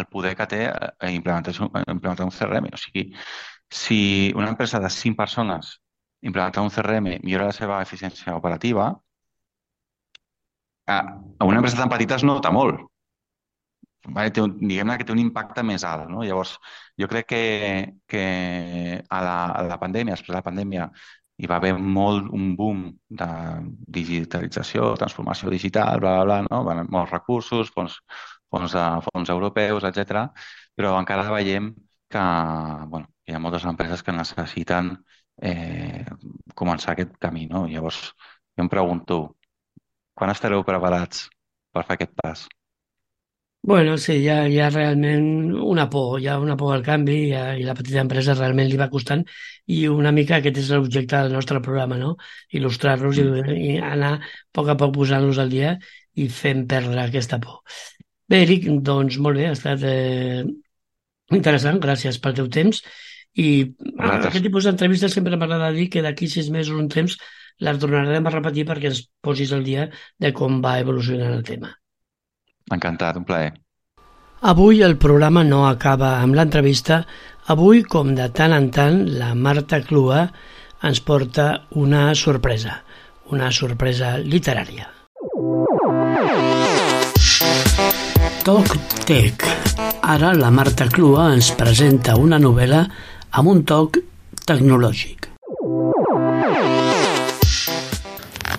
el 0.00 0.06
poder 0.12 0.34
que 0.38 0.46
té 0.52 0.60
eh, 0.68 1.12
implementar, 1.12 1.54
implementar 1.86 2.26
un 2.26 2.34
CRM. 2.34 2.70
O 2.74 2.80
sigui, 2.80 3.08
si 3.70 4.32
una 4.36 4.50
empresa 4.54 4.80
de 4.80 4.90
5 4.90 5.16
persones 5.16 5.80
implementar 6.28 6.64
un 6.66 6.72
CRM 6.74 7.16
millora 7.22 7.50
la 7.50 7.56
seva 7.56 7.80
eficiència 7.84 8.36
operativa, 8.36 8.90
a 10.86 11.44
una 11.44 11.58
empresa 11.58 11.80
tan 11.80 11.90
petita 11.90 12.16
es 12.16 12.24
nota 12.24 12.52
molt. 12.54 12.84
Vale? 14.06 14.30
Té 14.30 14.42
un, 14.42 14.52
diguem 14.60 14.92
que 14.98 15.06
té 15.06 15.14
un 15.14 15.20
impacte 15.22 15.64
més 15.66 15.84
alt. 15.84 16.06
No? 16.10 16.22
Llavors, 16.22 16.56
jo 17.00 17.08
crec 17.10 17.26
que, 17.32 17.40
que 18.06 18.24
a, 19.08 19.20
la, 19.24 19.36
a 19.50 19.62
la 19.66 19.78
pandèmia, 19.82 20.14
després 20.14 20.34
de 20.34 20.38
la 20.38 20.46
pandèmia, 20.46 20.90
hi 21.36 21.48
va 21.50 21.58
haver 21.58 21.74
molt 21.76 22.30
un 22.32 22.54
boom 22.56 22.84
de 23.20 23.28
digitalització, 23.98 24.94
transformació 25.00 25.50
digital, 25.52 26.00
bla, 26.00 26.14
bla, 26.20 26.24
bla, 26.28 26.38
no? 26.46 26.62
Van 26.68 26.86
molts 26.92 27.12
recursos, 27.12 27.72
fons, 27.74 27.98
fons, 28.52 28.72
de, 28.78 28.86
fons 29.08 29.34
europeus, 29.34 29.84
etc. 29.90 30.28
Però 30.78 30.94
encara 31.00 31.26
veiem 31.34 31.74
que 32.12 32.24
bueno, 32.94 33.10
hi 33.26 33.34
ha 33.34 33.42
moltes 33.42 33.66
empreses 33.68 34.04
que 34.06 34.14
necessiten 34.14 34.94
eh, 35.42 36.04
començar 36.54 36.92
aquest 36.92 37.16
camí. 37.22 37.46
No? 37.50 37.66
Llavors, 37.70 38.02
jo 38.56 38.64
em 38.64 38.70
pregunto, 38.72 39.22
quan 40.16 40.32
estareu 40.32 40.64
preparats 40.64 41.26
per 41.72 41.84
fer 41.84 41.96
aquest 41.98 42.14
pas? 42.22 42.46
Bueno, 43.66 43.96
sí, 43.98 44.12
hi 44.22 44.28
ha, 44.30 44.36
hi 44.46 44.60
ha 44.62 44.68
realment 44.70 45.24
una 45.58 45.88
por, 45.90 46.20
hi 46.22 46.28
ha 46.30 46.36
una 46.38 46.54
por 46.56 46.70
al 46.74 46.84
canvi 46.86 47.16
i, 47.32 47.32
i 47.60 47.64
la 47.66 47.74
petita 47.74 47.98
empresa 48.04 48.36
realment 48.36 48.68
li 48.70 48.78
va 48.78 48.86
costant 48.92 49.24
i 49.76 49.80
una 49.90 50.12
mica 50.14 50.36
aquest 50.36 50.60
és 50.60 50.68
l'objecte 50.70 51.18
del 51.24 51.34
nostre 51.34 51.58
programa, 51.64 51.98
no? 51.98 52.12
Il·lustrar-los 52.54 53.18
i, 53.18 53.24
i 53.72 53.72
anar 53.82 54.12
a 54.20 54.20
poc 54.54 54.70
a 54.70 54.76
poc 54.78 54.94
posant-los 54.94 55.40
al 55.42 55.50
dia 55.50 55.74
i 56.14 56.28
fent 56.30 56.62
perdre 56.70 57.02
aquesta 57.02 57.40
por. 57.42 57.58
Bé, 58.30 58.44
Eric, 58.46 58.70
doncs 58.86 59.18
molt 59.26 59.42
bé, 59.42 59.48
ha 59.50 59.56
estat 59.58 59.82
eh, 59.90 60.46
interessant, 61.34 61.82
gràcies 61.82 62.22
pel 62.22 62.38
teu 62.38 62.48
temps 62.60 62.84
i 63.36 63.48
Gràcies. 63.68 64.30
aquest 64.30 64.46
tipus 64.48 64.64
d'entrevistes 64.64 65.12
sempre 65.12 65.36
m'agrada 65.36 65.72
dir 65.76 65.90
que 65.92 66.02
d'aquí 66.04 66.28
sis 66.32 66.48
mesos, 66.50 66.76
un 66.76 66.88
temps, 66.88 67.18
les 67.60 67.78
tornarem 67.80 68.26
a 68.26 68.32
repetir 68.32 68.66
perquè 68.68 68.90
ens 68.92 69.04
posis 69.24 69.52
al 69.52 69.64
dia 69.64 69.88
de 70.18 70.32
com 70.36 70.60
va 70.64 70.78
evolucionant 70.80 71.36
el 71.36 71.44
tema. 71.44 71.72
Encantat, 72.72 73.16
un 73.20 73.24
plaer. 73.28 73.54
Avui 74.42 74.82
el 74.82 74.96
programa 75.00 75.44
no 75.44 75.64
acaba 75.68 76.18
amb 76.20 76.36
l'entrevista. 76.36 77.04
Avui, 77.52 77.82
com 77.82 78.14
de 78.16 78.28
tant 78.36 78.52
en 78.52 78.68
tant, 78.74 78.98
la 79.20 79.32
Marta 79.34 79.80
Clua 79.84 80.26
ens 80.84 81.00
porta 81.00 81.66
una 81.80 82.10
sorpresa, 82.14 82.82
una 83.32 83.50
sorpresa 83.50 84.16
literària. 84.18 84.90
Toc 88.46 88.76
Tec. 89.08 89.42
Ara 90.06 90.32
la 90.36 90.52
Marta 90.54 90.86
Clua 90.92 91.30
ens 91.34 91.48
presenta 91.58 92.14
una 92.20 92.38
novel·la 92.38 92.84
amb 93.36 93.50
un 93.52 93.58
toc 93.68 93.98
tecnològic. 94.48 95.26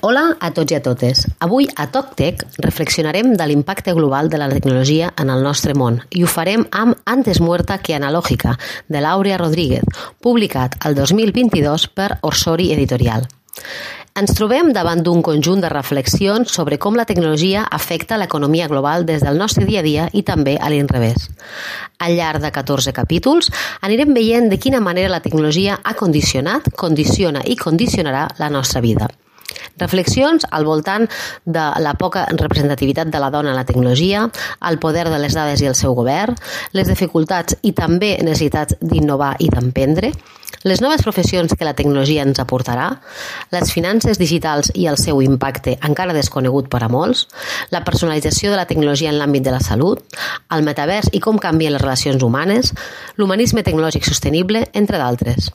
Hola 0.05 0.23
a 0.37 0.51
tots 0.53 0.71
i 0.71 0.77
a 0.77 0.81
totes. 0.85 1.23
Avui 1.41 1.65
a 1.73 1.87
TocTec 1.89 2.43
reflexionarem 2.61 3.31
de 3.39 3.47
l'impacte 3.49 3.95
global 3.97 4.29
de 4.29 4.37
la 4.37 4.49
tecnologia 4.51 5.09
en 5.17 5.33
el 5.33 5.41
nostre 5.41 5.73
món 5.73 5.97
i 6.13 6.21
ho 6.21 6.29
farem 6.29 6.67
amb 6.69 7.01
Antes 7.09 7.41
muerta 7.41 7.79
que 7.81 7.97
analògica, 7.97 8.53
de 8.87 9.01
L'Àurea 9.01 9.41
Rodríguez, 9.41 10.05
publicat 10.21 10.77
el 10.85 10.93
2022 11.01 11.89
per 11.97 12.11
Orsori 12.21 12.69
Editorial. 12.77 13.25
Ens 14.17 14.31
trobem 14.33 14.71
davant 14.73 15.03
d'un 15.05 15.19
conjunt 15.21 15.59
de 15.61 15.69
reflexions 15.69 16.49
sobre 16.49 16.79
com 16.81 16.95
la 16.97 17.03
tecnologia 17.05 17.67
afecta 17.77 18.17
l'economia 18.17 18.65
global 18.71 19.03
des 19.05 19.21
del 19.21 19.37
nostre 19.37 19.67
dia 19.67 19.83
a 19.83 19.85
dia 19.85 20.07
i 20.09 20.23
també 20.25 20.55
a 20.57 20.71
l'inrevés. 20.73 21.27
Al 22.01 22.15
llarg 22.17 22.41
de 22.41 22.49
14 22.55 22.95
capítols 22.97 23.51
anirem 23.85 24.15
veient 24.17 24.49
de 24.49 24.57
quina 24.57 24.79
manera 24.81 25.11
la 25.13 25.21
tecnologia 25.21 25.77
ha 25.83 25.93
condicionat, 25.93 26.71
condiciona 26.73 27.43
i 27.45 27.53
condicionarà 27.61 28.25
la 28.39 28.49
nostra 28.49 28.81
vida. 28.81 29.05
Reflexions 29.77 30.47
al 30.49 30.65
voltant 30.65 31.05
de 31.45 31.67
la 31.85 31.93
poca 31.93 32.25
representativitat 32.31 33.13
de 33.13 33.21
la 33.21 33.29
dona 33.29 33.53
en 33.53 33.59
la 33.59 33.67
tecnologia, 33.69 34.25
el 34.65 34.79
poder 34.81 35.05
de 35.11 35.21
les 35.21 35.37
dades 35.37 35.61
i 35.61 35.69
el 35.69 35.77
seu 35.77 35.93
govern, 35.93 36.33
les 36.73 36.89
dificultats 36.89 37.59
i 37.61 37.75
també 37.77 38.15
necessitats 38.23 38.81
d'innovar 38.81 39.35
i 39.37 39.53
d'emprendre, 39.53 40.15
les 40.63 40.81
noves 40.81 41.03
professions 41.03 41.53
que 41.53 41.65
la 41.65 41.75
tecnologia 41.75 42.23
ens 42.25 42.39
aportarà, 42.41 42.87
les 43.51 43.71
finances 43.71 44.19
digitals 44.19 44.71
i 44.75 44.87
el 44.91 44.97
seu 45.01 45.21
impacte 45.21 45.77
encara 45.85 46.15
desconegut 46.15 46.71
per 46.71 46.81
a 46.83 46.89
molts, 46.91 47.27
la 47.71 47.83
personalització 47.87 48.51
de 48.51 48.59
la 48.59 48.67
tecnologia 48.69 49.11
en 49.13 49.19
l'àmbit 49.19 49.45
de 49.45 49.53
la 49.53 49.61
salut, 49.63 50.03
el 50.51 50.65
metavers 50.67 51.11
i 51.13 51.21
com 51.23 51.39
canvien 51.39 51.75
les 51.75 51.83
relacions 51.83 52.23
humanes, 52.23 52.73
l'humanisme 53.17 53.63
tecnològic 53.63 54.07
sostenible, 54.07 54.65
entre 54.73 54.99
d'altres. 54.99 55.51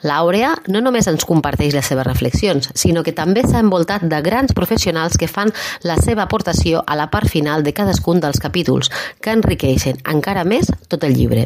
L'Àurea 0.00 0.54
no 0.72 0.80
només 0.80 1.08
ens 1.10 1.26
comparteix 1.28 1.74
les 1.76 1.88
seves 1.90 2.06
reflexions, 2.06 2.70
sinó 2.82 3.02
que 3.04 3.12
també 3.16 3.44
s'ha 3.44 3.60
envoltat 3.60 4.06
de 4.08 4.20
grans 4.24 4.54
professionals 4.56 5.18
que 5.20 5.28
fan 5.28 5.52
la 5.84 5.98
seva 6.00 6.24
aportació 6.24 6.84
a 6.86 6.96
la 6.96 7.10
part 7.12 7.28
final 7.28 7.64
de 7.66 7.74
cadascun 7.76 8.20
dels 8.20 8.40
capítols, 8.40 8.88
que 9.20 9.36
enriqueixen 9.36 10.00
encara 10.08 10.46
més 10.48 10.72
tot 10.88 11.04
el 11.04 11.18
llibre. 11.18 11.44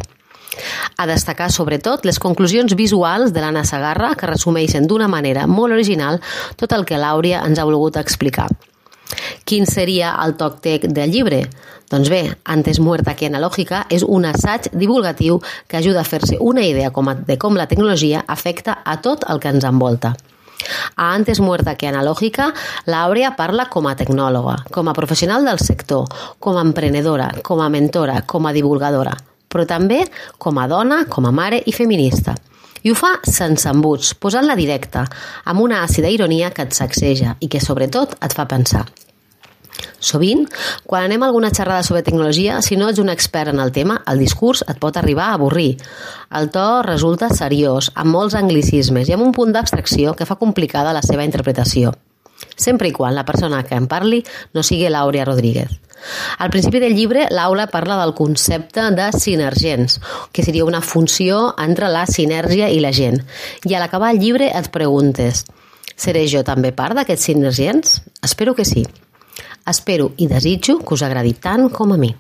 A 0.97 1.07
destacar, 1.11 1.51
sobretot, 1.53 2.05
les 2.05 2.21
conclusions 2.23 2.75
visuals 2.79 3.33
de 3.35 3.43
l'Anna 3.43 3.65
Sagarra, 3.65 4.15
que 4.15 4.31
resumeixen 4.31 4.87
d'una 4.87 5.09
manera 5.09 5.49
molt 5.51 5.75
original 5.75 6.21
tot 6.57 6.73
el 6.73 6.87
que 6.89 7.01
l'Àurea 7.01 7.43
ens 7.47 7.59
ha 7.59 7.67
volgut 7.69 7.99
explicar. 8.01 8.49
Quin 9.45 9.67
seria 9.69 10.15
el 10.25 10.37
toc 10.41 10.61
tec 10.65 10.87
del 10.97 11.13
llibre? 11.13 11.45
Doncs 11.91 12.09
bé, 12.11 12.23
Antes 12.45 12.81
muerta 12.81 13.15
que 13.15 13.29
analògica 13.29 13.85
és 13.93 14.03
un 14.03 14.25
assaig 14.25 14.71
divulgatiu 14.73 15.41
que 15.69 15.79
ajuda 15.79 16.01
a 16.01 16.09
fer-se 16.09 16.39
una 16.41 16.65
idea 16.65 16.91
de 17.27 17.39
com 17.39 17.57
la 17.57 17.67
tecnologia 17.69 18.25
afecta 18.27 18.81
a 18.85 19.01
tot 19.03 19.27
el 19.29 19.41
que 19.41 19.53
ens 19.53 19.65
envolta. 19.65 20.15
A 20.97 21.13
Antes 21.13 21.41
muerta 21.41 21.75
que 21.77 21.91
analògica, 21.91 22.53
l'Àurea 22.87 23.35
parla 23.37 23.69
com 23.69 23.87
a 23.87 23.95
tecnòloga, 23.97 24.57
com 24.73 24.89
a 24.89 24.97
professional 24.97 25.45
del 25.45 25.61
sector, 25.61 26.09
com 26.39 26.57
a 26.57 26.65
emprenedora, 26.65 27.31
com 27.43 27.61
a 27.61 27.69
mentora, 27.69 28.23
com 28.23 28.47
a 28.47 28.53
divulgadora, 28.57 29.13
però 29.55 29.69
també 29.71 30.03
com 30.43 30.59
a 30.59 30.67
dona, 30.67 31.05
com 31.07 31.31
a 31.31 31.33
mare 31.33 31.63
i 31.65 31.73
feminista. 31.73 32.35
I 32.85 32.93
ho 32.93 32.99
fa 32.99 33.15
sense 33.25 33.71
embuts, 33.71 34.13
posant-la 34.21 34.59
directa, 34.59 35.07
amb 35.49 35.63
una 35.65 35.81
àcida 35.87 36.11
ironia 36.13 36.51
que 36.53 36.67
et 36.67 36.77
sacseja 36.77 37.39
i 37.41 37.49
que, 37.49 37.63
sobretot, 37.63 38.19
et 38.21 38.37
fa 38.37 38.45
pensar. 38.51 38.85
Sovint, 40.05 40.45
quan 40.85 41.07
anem 41.07 41.23
a 41.23 41.31
alguna 41.31 41.51
xerrada 41.51 41.83
sobre 41.83 42.05
tecnologia, 42.05 42.61
si 42.63 42.77
no 42.77 42.91
ets 42.91 43.01
un 43.01 43.09
expert 43.09 43.55
en 43.55 43.63
el 43.65 43.73
tema, 43.73 44.03
el 44.11 44.21
discurs 44.21 44.63
et 44.69 44.79
pot 44.81 44.97
arribar 45.01 45.31
a 45.31 45.39
avorrir. 45.39 45.79
El 46.41 46.51
to 46.55 46.67
resulta 46.85 47.33
seriós, 47.33 47.91
amb 47.95 48.13
molts 48.13 48.37
anglicismes 48.39 49.09
i 49.09 49.17
amb 49.17 49.25
un 49.25 49.33
punt 49.33 49.55
d'abstracció 49.57 50.13
que 50.15 50.29
fa 50.29 50.37
complicada 50.41 50.93
la 50.93 51.03
seva 51.03 51.25
interpretació. 51.25 51.95
Sempre 52.57 52.89
i 52.89 52.93
quan 52.93 53.15
la 53.15 53.25
persona 53.25 53.63
que 53.65 53.79
en 53.79 53.89
parli 53.91 54.23
no 54.55 54.63
sigui 54.63 54.89
l'Àurea 54.89 55.27
Rodríguez. 55.27 55.81
Al 56.39 56.51
principi 56.53 56.81
del 56.83 56.95
llibre, 56.95 57.27
l'Aula 57.31 57.67
parla 57.73 57.97
del 58.03 58.13
concepte 58.15 58.83
de 58.93 59.11
sinergens, 59.17 60.01
que 60.33 60.45
seria 60.45 60.67
una 60.69 60.83
funció 60.83 61.55
entre 61.59 61.89
la 61.89 62.05
sinergia 62.07 62.69
i 62.69 62.81
la 62.81 62.93
gent. 62.93 63.23
I 63.65 63.75
a 63.75 63.81
l'acabar 63.81 64.13
el 64.13 64.21
llibre 64.21 64.51
et 64.53 64.69
preguntes 64.75 65.47
Seré 65.97 66.25
jo 66.31 66.43
també 66.47 66.73
part 66.75 66.99
d'aquests 66.99 67.31
sinergens? 67.31 68.01
Espero 68.23 68.55
que 68.55 68.67
sí. 68.67 68.85
Espero 69.71 70.11
i 70.19 70.27
desitjo 70.27 70.81
que 70.83 70.99
us 70.99 71.07
agradi 71.07 71.35
tant 71.47 71.71
com 71.71 71.95
a 71.95 72.01
mi. 72.01 72.11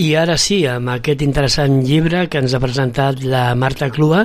I 0.00 0.14
ara 0.16 0.38
sí, 0.40 0.62
amb 0.64 0.88
aquest 0.94 1.20
interessant 1.20 1.82
llibre 1.84 2.22
que 2.32 2.40
ens 2.40 2.54
ha 2.56 2.60
presentat 2.62 3.18
la 3.20 3.50
Marta 3.52 3.90
Clua 3.92 4.22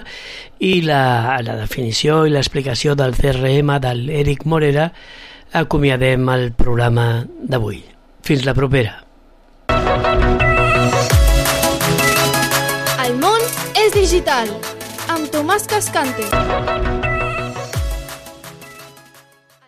i 0.63 0.77
la, 0.85 1.35
la 1.43 1.57
definició 1.59 2.21
i 2.23 2.31
l'explicació 2.31 2.93
del 2.95 3.11
CRM 3.17 3.73
de 3.83 3.91
l'Eric 3.97 4.45
Morera, 4.47 4.85
acomiadem 5.51 6.29
el 6.31 6.53
programa 6.55 7.25
d'avui. 7.43 7.81
Fins 8.23 8.45
la 8.47 8.55
propera. 8.55 9.01
El 13.03 13.19
món 13.19 13.43
és 13.75 13.91
digital. 13.99 14.55
Amb 15.11 15.27
Tomàs 15.35 15.67
Cascante. 15.67 17.14